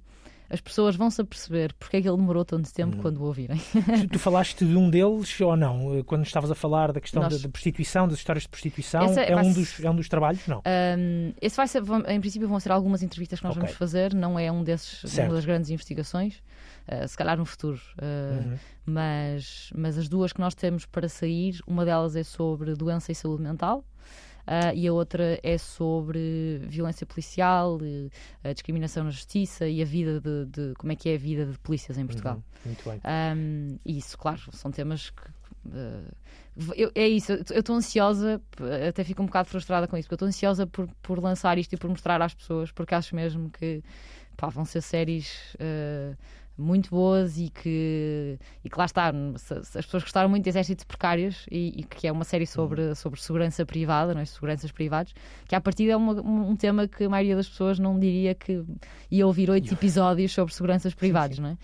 [0.51, 3.01] as pessoas vão se aperceber porque é que ele demorou tanto tempo uhum.
[3.01, 3.59] quando o ouvirem.
[4.11, 5.97] tu falaste de um deles ou não?
[5.97, 7.41] Eh, quando estavas a falar da questão Nós...
[7.41, 10.45] da, prostituição, das histórias de prostituição, é, é, um dos, é um dos trabalhos?
[10.47, 10.57] Não.
[10.59, 13.63] Um, esse vai ser, em princípio, vão ser algumas entrevistas que nós okay.
[13.63, 15.29] vamos fazer, não é um desses, certo.
[15.29, 16.41] uma das grandes investigações.
[16.87, 17.79] Uh, se calhar no futuro.
[17.97, 18.57] Uh, uhum.
[18.85, 23.15] mas, mas as duas que nós temos para sair, uma delas é sobre doença e
[23.15, 23.85] saúde mental,
[24.51, 30.19] uh, e a outra é sobre violência policial, uh, discriminação na justiça e a vida
[30.19, 32.35] de, de, como é que é a vida de polícias em Portugal.
[32.35, 33.01] Uhum, muito bem.
[33.37, 36.11] Um, isso, claro, são temas que Uh,
[36.75, 38.41] eu, é isso, eu estou ansiosa,
[38.89, 41.73] até fico um bocado frustrada com isso, porque eu estou ansiosa por, por lançar isto
[41.73, 43.83] e por mostrar às pessoas, porque acho mesmo que
[44.35, 45.53] pá, vão ser séries.
[45.55, 46.17] Uh,
[46.61, 51.45] muito boas e que, e que lá está, as pessoas gostaram muito de Exércitos Precários
[51.51, 52.95] e, e, que é uma série sobre, uhum.
[52.95, 54.25] sobre segurança privada, não é?
[54.25, 55.13] seguranças privadas,
[55.47, 58.63] que à partida é uma, um tema que a maioria das pessoas não diria que
[59.09, 61.57] ia ouvir oito episódios sobre seguranças privadas, não é?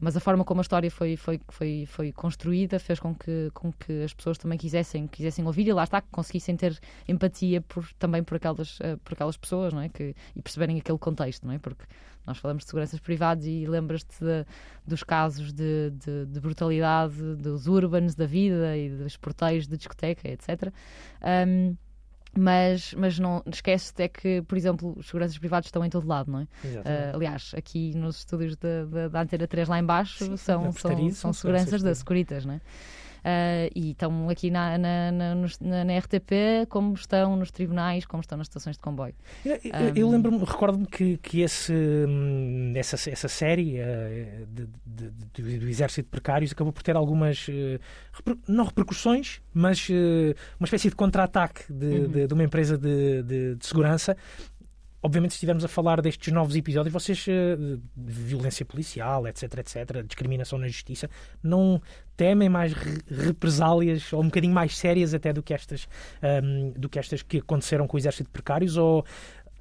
[0.00, 3.72] Mas a forma como a história foi, foi, foi, foi construída fez com que, com
[3.72, 7.88] que as pessoas também quisessem, quisessem ouvir e lá está, que conseguissem ter empatia por,
[7.94, 9.88] também por aquelas, uh, por aquelas pessoas não é?
[9.88, 11.58] que, e perceberem aquele contexto, não é?
[11.58, 11.84] porque
[12.26, 14.24] nós falamos de seguranças privadas e lembras-te
[14.86, 20.28] dos casos de, de, de, brutalidade dos urbanos da vida e dos porteiros de discoteca,
[20.28, 20.70] etc.
[21.46, 21.74] Um,
[22.38, 26.30] mas, mas não esquece é que, por exemplo, os seguranças privados estão em todo lado,
[26.30, 26.42] não é?
[26.42, 31.10] Uh, aliás, aqui nos estúdios da, da, da Antena 3 lá embaixo Sim, são, são,
[31.10, 32.60] são, seguranças da Securitas, não é?
[33.18, 38.20] Uh, e estão aqui na, na, na, na, na, RTP, como estão nos tribunais, como
[38.20, 39.14] estão nas estações de comboio.
[39.44, 45.10] Eu, eu, eu lembro-me, recordo-me que, que esse, hum, essa, essa série uh, de, de,
[45.34, 47.80] de, do Exército de Precários acabou por ter algumas, uh,
[48.12, 49.88] reper, não repercussões, mas
[50.58, 52.26] uma espécie de contra-ataque de, uhum.
[52.26, 54.16] de, uma empresa de segurança
[55.02, 60.58] obviamente, se estivermos a falar destes novos episódios, vocês, uh, violência policial, etc, etc, discriminação
[60.58, 61.08] na justiça,
[61.42, 61.80] não
[62.16, 65.88] temem mais re represálias ou um bocadinho mais sérias até do que estas,
[66.42, 68.76] um, do que, estas que aconteceram com o exército de precários?
[68.76, 69.04] Ou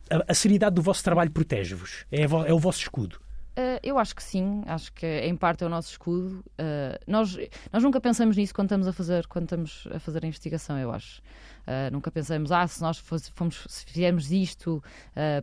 [0.09, 2.05] a, a seriedade do vosso trabalho protege-vos?
[2.11, 3.19] É, é o vosso escudo?
[3.58, 6.45] Uh, eu acho que sim, acho que em parte é o nosso escudo.
[6.60, 7.36] Uh, nós,
[7.74, 10.91] nós nunca pensamos nisso quando estamos a fazer, quando estamos a fazer a investigação, eu
[10.91, 11.24] acho.
[11.66, 12.99] Uh, nunca pensamos, ah, se nós
[13.34, 14.82] fomos, se fizermos isto,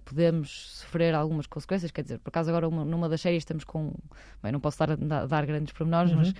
[0.05, 1.91] podemos sofrer algumas consequências.
[1.91, 3.93] Quer dizer, por acaso, agora uma, numa das séries estamos com.
[4.41, 4.97] Bem, não posso dar,
[5.27, 6.19] dar grandes pormenores, uhum.
[6.19, 6.35] mas,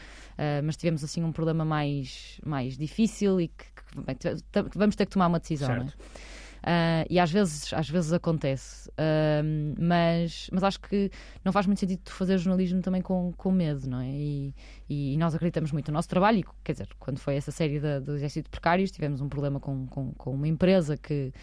[0.63, 4.17] mas tivemos assim um problema mais, mais difícil e que, que bem,
[4.77, 5.81] vamos ter que tomar uma decisão, certo.
[5.81, 6.34] não é?
[6.65, 8.89] Uh, e às vezes, às vezes acontece.
[8.93, 11.11] Uh, mas, mas acho que
[11.45, 14.09] não faz muito sentido fazer jornalismo também com, com medo, não é?
[14.09, 14.55] E,
[14.89, 16.39] e, nós acreditamos muito no nosso trabalho.
[16.39, 19.87] E, quer dizer, quando foi essa série da, do Exército Precários, tivemos um problema com,
[19.87, 21.35] com, com uma empresa que,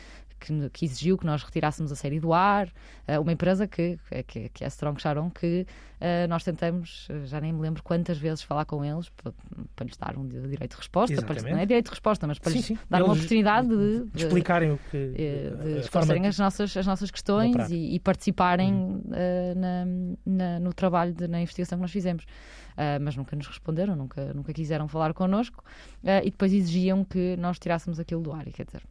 [0.41, 4.49] que, que, exigiu que nós retirássemos a série do ar, uh, uma empresa que, que,
[4.49, 5.65] que é a Strong Sharon, que
[6.01, 9.31] uh, nós tentamos, já nem me lembro quantas vezes falar com eles para,
[9.75, 12.51] para lhes dar um direito de resposta, para, não é direito de resposta, mas para
[12.51, 12.79] sim, lhes sim.
[12.89, 16.85] dar eles uma oportunidade de, de, explicarem o que eh, de esclarecerem as nossas, as
[16.85, 19.05] nossas questões e, e, participarem uh,
[19.55, 19.85] na,
[20.25, 22.23] na, no trabalho, de, na investigação que nós fizemos.
[22.71, 25.63] Uh, mas nunca nos responderam, nunca, nunca quiseram falar connosco
[26.03, 28.47] e depois exigiam que nós tirássemos aquilo do ar.
[28.47, 28.81] E quer dizer,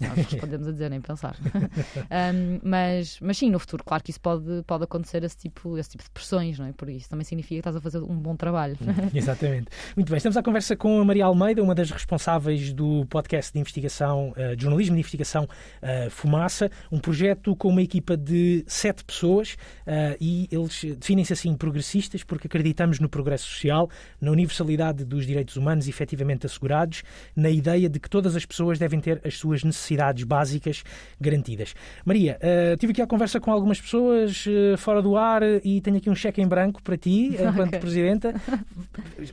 [0.00, 1.36] nós respondemos a dizer nem pensar.
[1.44, 5.90] um, mas, mas sim, no futuro, claro que isso pode, pode acontecer, esse tipo, esse
[5.90, 6.72] tipo de pressões, não é?
[6.72, 8.76] Por isso também significa que estás a fazer um bom trabalho.
[9.12, 9.68] Exatamente.
[9.96, 13.58] Muito bem, estamos à conversa com a Maria Almeida, uma das responsáveis do podcast de
[13.58, 19.04] investigação, uh, de jornalismo de investigação uh, Fumaça, um projeto com uma equipa de sete
[19.04, 19.54] pessoas
[19.86, 23.90] uh, e eles definem-se assim progressistas porque acreditamos no progresso social,
[24.20, 27.02] na universalidade dos direitos humanos efetivamente assegurados,
[27.34, 30.84] na ideia de que todas as pessoas devem ter as suas suas necessidades básicas
[31.20, 31.74] garantidas.
[32.04, 35.96] Maria, uh, tive aqui a conversa com algumas pessoas uh, fora do ar e tenho
[35.96, 37.80] aqui um cheque em branco para ti, enquanto okay.
[37.80, 38.34] Presidenta.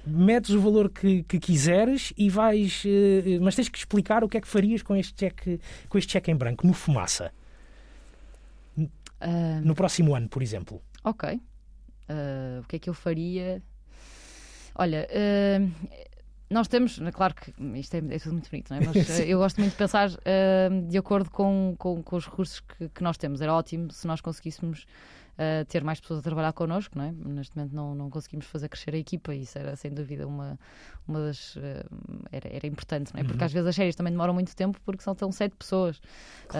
[0.05, 2.83] Metes o valor que, que quiseres e vais.
[2.85, 5.59] Uh, mas tens que explicar o que é que farias com este cheque,
[5.89, 7.31] com este cheque em branco, no Fumaça.
[9.63, 10.81] No próximo ano, por exemplo.
[11.03, 11.39] Ok.
[12.61, 13.63] o que é que eu faria?
[14.75, 15.71] Olha, uh,
[16.49, 18.85] nós temos, claro que isto é, é tudo muito bonito, não é?
[18.85, 22.59] mas uh, eu gosto muito de pensar uh, de acordo com, com, com os recursos
[22.59, 23.41] que, que, nós temos.
[23.41, 24.85] Era ótimo se nós conseguíssemos
[25.33, 27.11] uh, ter mais pessoas a trabalhar connosco, não é?
[27.11, 30.59] Neste momento não, não conseguimos fazer crescer a equipa e isso era sem dúvida uma,
[31.07, 31.57] uma das.
[32.31, 33.23] era, era importante, não é?
[33.23, 33.45] Porque uhum.
[33.45, 35.99] às vezes as séries também demoram muito tempo porque são tão sete pessoas.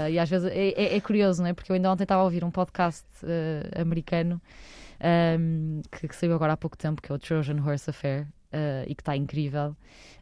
[0.10, 1.54] e às vezes é, é, é, curioso, não é?
[1.54, 3.06] Porque eu ainda ontem estava a ouvir um podcast
[3.80, 4.42] americano.
[4.98, 8.86] Um, que, que, saiu agora há pouco tempo, que é o Trojan Horse Affair, uh,
[8.88, 9.76] e que está incrível.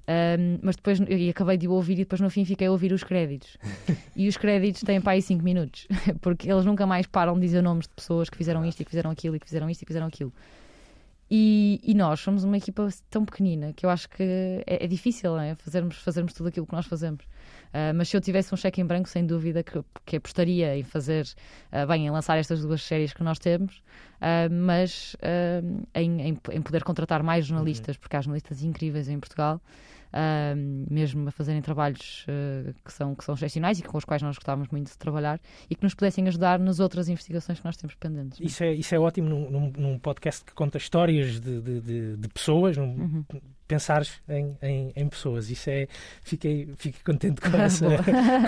[0.06, 2.92] Um, mas depois e acabei de o ouvir e depois no fim fiquei a ouvir
[2.92, 3.58] os créditos.
[4.16, 5.88] e os créditos têm para aí 5 minutos,
[6.22, 8.90] porque eles nunca mais param de dizer nomes de pessoas que fizeram isto e que
[8.92, 10.34] fizeram aquilo e que fizeram isto e que fizeram aquilo.
[11.36, 14.22] E, e, nós somos uma equipa tão pequenina que eu acho que
[14.68, 15.56] é, é difícil é?
[15.56, 17.26] Fazermos, fazermos tudo aquilo que nós fazemos.
[17.74, 20.84] Uh, mas se eu tivesse um cheque em branco, sem dúvida que, que apostaria em
[20.84, 21.26] fazer,
[21.72, 25.16] uh, bem, em lançar estas duas séries que nós temos, uh, mas
[25.96, 28.02] em, em, em, poder contratar mais jornalistas, uhum.
[28.02, 29.60] porque há jornalistas incríveis em Portugal.
[30.90, 34.36] Mesmo a fazerem trabalhos eh, que, são, que são excepcionais e com os quais nós
[34.38, 35.40] gostávamos muito de trabalhar
[35.70, 38.40] e que nos pudessem ajudar nas outras investigações que nós temos pendentes.
[38.40, 42.18] Isso é, isso é ótimo num, num- num podcast que conta histórias de, de- de-
[42.18, 43.26] de pessoas, num- Uhum.
[43.68, 45.50] Pensares em, em- em pessoas.
[45.50, 45.88] Isso é.
[46.22, 47.86] Fiquei, fiquei contente com essa,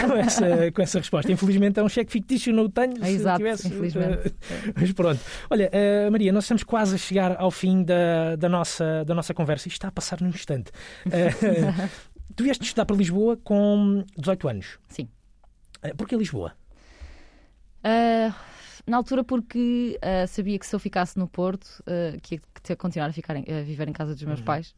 [0.07, 1.31] com, essa, com essa resposta.
[1.31, 2.93] Infelizmente é um cheque fictício, não o tenho.
[3.01, 4.27] É se exato, tivesse, infelizmente.
[4.51, 5.19] eh, mas pronto.
[5.49, 9.33] Olha, eh, Maria, nós estamos quase a chegar ao fim da, da, nossa, da nossa
[9.33, 9.67] conversa.
[9.67, 10.71] Isto está a passar num instante.
[11.11, 11.29] Eh,
[12.35, 14.79] tu vieste estudar para Lisboa com 18 anos.
[14.89, 15.07] Sim.
[15.81, 16.53] Eh, Porquê Lisboa?
[17.83, 18.33] Ah,
[18.87, 22.35] na altura, porque ah, sabia que se eu ficasse no Porto, ah, que
[22.69, 24.45] ia continuar a, ficar em- a viver em casa dos meus Uhum.
[24.45, 24.75] pais.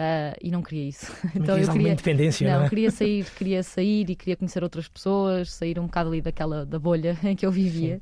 [0.00, 1.06] Ah, e não queria isso.
[1.34, 1.92] Também então eu queria.
[1.92, 2.68] independência, não, Não, é?
[2.68, 6.78] queria sair, queria sair e queria conhecer outras pessoas, sair um bocado ali daquela da
[6.78, 8.00] bolha em que eu vivia.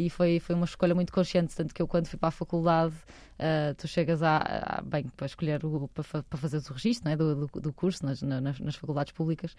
[0.00, 2.94] E foi, foi uma escolha muito consciente, tanto que eu quando fui para a faculdade,
[3.38, 7.12] ah, tu chegas a, a- bem, para escolher o, para, para fazer o registro não
[7.12, 9.54] é, do, do, do curso nas, na- nas, nas faculdades públicas,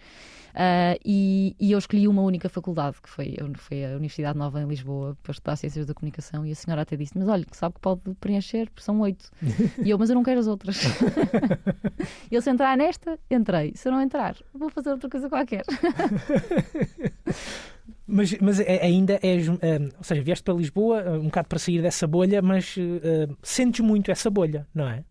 [0.54, 4.66] ah, e, e eu escolhi uma única faculdade, que foi, foi a Universidade Nova em
[4.66, 7.80] Lisboa, para estudar Ciências da Comunicação, e a senhora até disse, mas olha, sabe que
[7.80, 9.30] pode preencher, porque são oito.
[9.84, 10.78] E eu, mas eu não quero as outras.
[12.30, 13.72] e eu, se entrar nesta, entrei.
[13.74, 15.62] Se eu não entrar, vou fazer outra coisa qualquer.
[18.14, 19.48] Mas, mas é- ainda és.
[19.48, 23.28] eh, ou seja, vieste para Lisboa eh, um bocado para sair dessa bolha, mas eh,
[23.42, 25.02] sentes muito essa bolha, não é?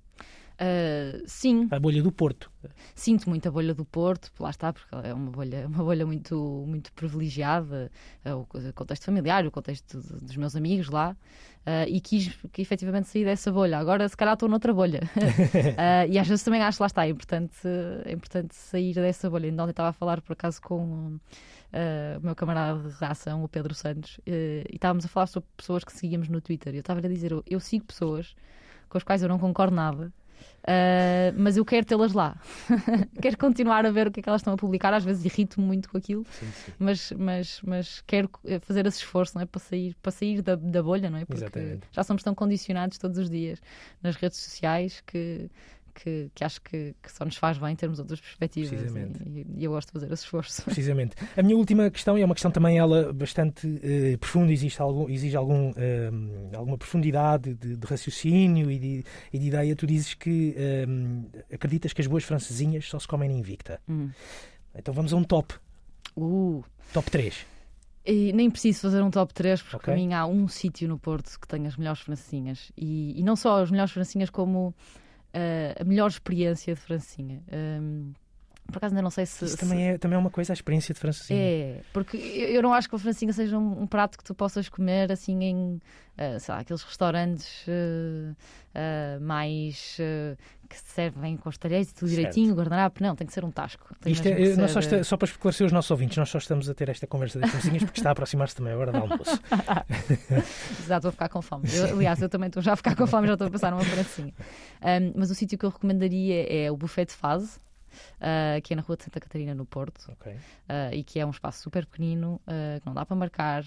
[0.64, 2.52] Ah, sim, A bolha do Porto.
[2.94, 6.64] sinto muito a bolha do Porto, lá está, porque é uma bolha, uma bolha muito,
[6.68, 7.90] muito privilegiada,
[8.24, 11.18] o co- contexto familiar, o contexto de- dos meus amigos lá,
[11.66, 13.80] ah, e quis que efetivamente sair dessa bolha.
[13.80, 15.02] Agora, se calhar, estou noutra bolha.
[16.12, 17.56] E às vezes também acho lá está, é importante,
[18.06, 19.48] é importante sair dessa bolha.
[19.50, 21.18] Ainda ontem estava a falar, por acaso, com
[21.74, 25.50] ah, o meu camarada de redação, o Pedro Santos, eh, e estávamos a falar sobre
[25.56, 26.74] pessoas que seguíamos no Twitter.
[26.74, 28.36] Eu estava a dizer, eu, eu sigo pessoas
[28.90, 30.12] com as quais eu não concordo nada.
[30.68, 32.40] ah, mas eu quero tê-las lá.
[33.22, 34.94] quero continuar a ver o que é que elas estão a publicar.
[34.94, 36.26] Às vezes irrito-me muito com aquilo,
[36.78, 39.46] mas, mas, mas quero eh, fazer esse esforço não é?
[39.46, 41.26] para sair, para sair da, da bolha, não é?
[41.26, 41.88] Porque Exatamente.
[41.92, 43.62] já somos tão condicionados todos os dias
[44.04, 45.50] nas redes sociais que,
[45.92, 48.94] que, que acho que, que só nos faz bem termos outras perspectivas.
[49.26, 50.64] E, e eu gosto de fazer esse esforço.
[50.64, 51.16] Precisamente.
[51.36, 55.10] A minha última questão, e é uma questão também ela bastante eh, profunda, existe algum,
[55.10, 56.10] exige algum, eh,
[56.56, 59.76] alguma profundidade de, de raciocínio e de, e de ideia.
[59.76, 60.86] Tu dizes que eh,
[61.54, 63.80] acreditas que as boas francesinhas só se comem na Invicta.
[63.88, 64.10] Hum.
[64.76, 65.54] Então vamos a um top.
[66.16, 66.64] Uh,
[66.94, 67.46] Top 3.
[68.06, 69.86] E nem preciso fazer um top 3, porque Ok.
[69.86, 72.72] para mim há um sítio no Porto que tem as melhores francinhas.
[72.76, 74.74] E, e não só as melhores francinhas, como
[75.34, 77.44] a melhor experiência de francinha.
[77.52, 78.14] Ahm,
[78.68, 79.46] por acaso ainda não sei se.
[79.46, 81.40] Isso se- também é, também é uma coisa, a experiência de francesinha.
[81.40, 84.70] É, porque eu não acho que a francinha seja um, um prato que tu possas
[84.70, 85.80] comer assim em,
[86.18, 88.36] ah, sei lá, aqueles restaurantes ah,
[88.76, 89.98] ah, mais
[90.70, 92.18] que se servem com os talheres e tudo Certo.
[92.20, 93.04] direitinho, guardanapo.
[93.04, 93.94] Não, tem que ser um tasco.
[94.06, 96.70] Isto é, nós só, ser, está- só para esclarecer os nossos ouvintes, nós só estamos
[96.70, 99.38] a ter esta conversa das francesinhas porque está a aproximar-se também a hora do almoço.
[100.80, 101.66] Estou a ficar com fome.
[101.74, 103.84] Eu, aliás, eu também estou já a ficar com fome, já estou a passar uma
[103.84, 104.34] francinha.
[104.82, 107.60] Um, mas o sítio que eu recomendaria é o Buffet de Fase,
[108.20, 110.32] uh, que é na Rua de Santa Catarina, no Porto, Ok.
[110.34, 110.38] uh,
[110.94, 113.66] e que é um espaço super pequenino, uh, que não dá para marcar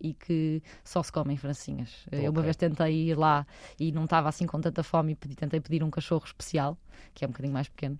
[0.00, 2.06] e que só se come em francinhas.
[2.12, 3.46] Uh, Eu uma vez tentei ir lá
[3.78, 6.76] e não estava assim com tanta fome e pedi, tentei pedir um cachorro especial,
[7.14, 7.98] que é um bocadinho mais pequeno,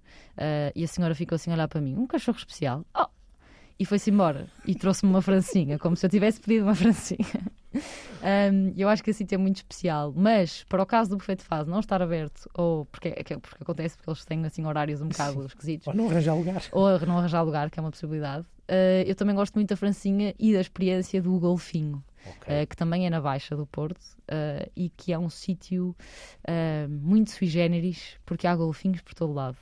[0.75, 2.85] e a senhora ficou assim a olhar para mim: um cachorro especial?
[2.95, 3.07] Oh!
[3.79, 7.19] E foi-se embora e trouxe-me uma francinha, como se eu tivesse pedido uma francinha.
[8.23, 11.37] Um, eu acho que esse sítio é muito especial, mas para o caso do buffet
[11.37, 15.01] de fase não estar aberto, ou porque, é porque acontece porque eles têm assim horários
[15.01, 16.63] um bocado esquisitos, Ou não arranjar lugar.
[16.73, 20.35] ou não arranjar lugar, que é uma possibilidade, uh, eu também gosto muito da francinha
[20.39, 22.63] e da experiência do Golfinho, Ok.
[22.63, 25.95] uh, que também é na Baixa do Porto uh, e que é um sítio
[26.89, 29.57] muito sui generis, porque há golfinhos por todo lado.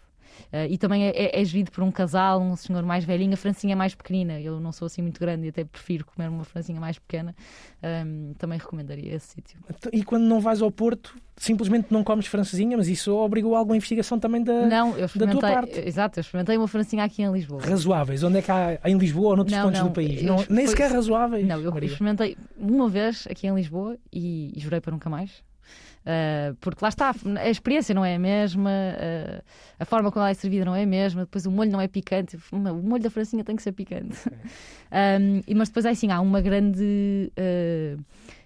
[0.53, 3.35] Uh, e também é, é, é gerido por um casal, um senhor mais velhinho.
[3.35, 4.41] A francinha é mais pequenina.
[4.41, 7.35] Eu não sou assim muito grande e até prefiro comer uma francinha mais pequena.
[7.83, 9.59] Um, também recomendaria esse sítio.
[9.69, 13.77] Então, E quando não vais ao Porto, simplesmente não comes francesinha, mas isso obrigou alguma
[13.77, 15.41] investigação também da Não, eu experimentei.
[15.51, 15.81] parte.
[15.81, 17.61] Exato, eu experimentei uma francinha aqui em Lisboa.
[17.63, 18.23] razoáveis.
[18.23, 20.23] Onde é que há em Lisboa ou noutros Não, pontos não, do país?
[20.23, 21.47] Não, nem foi- sequer razoáveis.
[21.47, 21.89] Não, eu Maria.
[21.89, 25.43] experimentei uma vez aqui em Lisboa e, e jurei para nunca mais.
[26.05, 29.43] Uh, porque lá está, a experiência não é a mesma, uh,
[29.81, 31.89] a forma como ela é servida não é a mesma, depois o molho não é
[31.89, 34.19] picante, o molho da francinha tem que ser picante.
[34.93, 37.33] Um, e- mas depois é assim, há uma grande.
[37.39, 38.05] uh,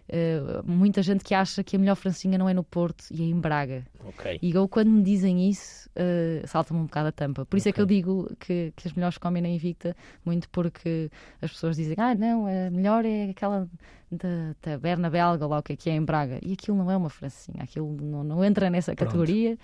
[0.09, 3.27] uh, muita gente que acha que a melhor francinha não é no Porto e é
[3.27, 3.85] em Braga.
[4.07, 4.39] Ok.
[4.41, 7.45] E eu, quando me dizem isso, uh, salta-me um bocado a tampa.
[7.45, 11.11] Por isso é que eu digo que, que as melhores comem na Invicta, muito porque
[11.41, 13.69] as pessoas dizem, ah, não, a melhor é aquela
[14.11, 16.39] da taberna belga, lá o que é que é em Braga.
[16.43, 19.07] E aquilo não é uma francinha, aquilo não, não entra nessa Pronto.
[19.07, 19.59] categoria.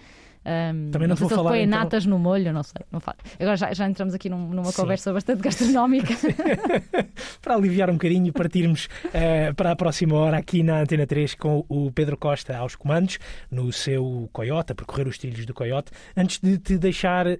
[0.47, 2.83] Um, Também não sei vou se falar, põe então- natas no molho, não sei.
[2.93, 3.17] Não falo.
[3.41, 4.83] Agora já, já entramos aqui num- numa Sim.
[4.83, 6.13] conversa bastante gastronómica.
[7.41, 11.35] para aliviar um bocadinho e partirmos eh, para a próxima hora aqui na Antena 3
[11.35, 13.19] com o Pedro Costa aos comandos,
[13.51, 15.91] no seu Coyote, a percorrer os trilhos do Coyote.
[16.17, 17.39] Antes de te deixar eh,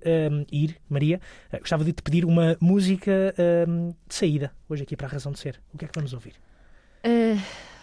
[0.51, 1.21] ir, Maria,
[1.53, 3.67] eh, gostava de te pedir uma música eh,
[4.09, 5.61] de saída, hoje aqui para a Razão de Ser.
[5.73, 6.33] O que é que vamos ouvir?
[7.03, 7.37] Eh,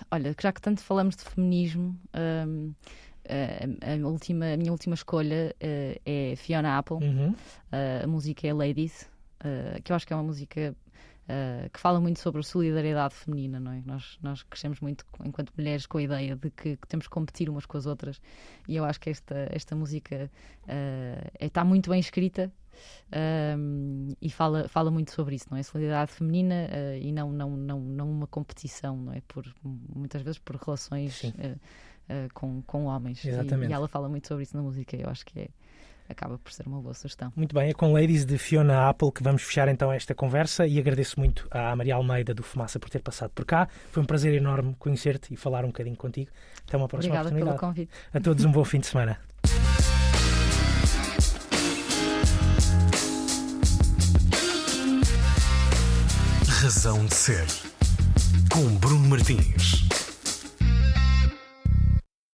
[0.09, 2.75] olha, já que tanto falamos de feminismo, um, eh,
[3.27, 6.97] a, a última, a minha última escolha eh, é Fiona Apple.
[6.97, 7.31] Uhum.
[7.31, 9.09] Uh, a música é Ladies,
[9.43, 10.75] uh, que eu acho que é uma música
[11.23, 13.81] uh, que fala muito sobre a solidariedade feminina, não é?
[13.85, 17.49] Nós, nós crescemos muito enquanto mulheres com a ideia de que, que temos que competir
[17.49, 18.21] umas com as outras
[18.67, 20.29] e eu acho que esta, esta música
[20.63, 22.51] uh, está muito bem escrita.
[23.57, 25.63] um, e fala, fala muito sobre isso, não é?
[25.63, 29.21] Solidariedade feminina uh, e não, não, não, não uma competição, não é?
[29.27, 31.59] Por, muitas vezes por relações uh,
[32.09, 33.23] uh, com, com homens.
[33.23, 33.69] E- Exatamente.
[33.71, 34.95] E, ela fala muito sobre isso na música.
[34.95, 35.47] Eu acho que é,
[36.09, 37.31] acaba por ser uma boa sugestão.
[37.35, 40.77] Muito bem, é com Ladies de Fiona Apple que vamos fechar então esta conversa e
[40.79, 43.67] agradeço muito à Maria Almeida do Fumaça por ter passado por cá.
[43.91, 46.29] Foi um prazer enorme conhecer-te e falar um bocadinho contigo.
[46.67, 47.87] Até uma próxima Obrigada pelo oportunidade.
[47.89, 47.91] convite.
[48.13, 49.17] A todos um bom fim de semana.
[56.47, 57.45] Razão de Ser.
[58.51, 59.87] Com Bruno Martins.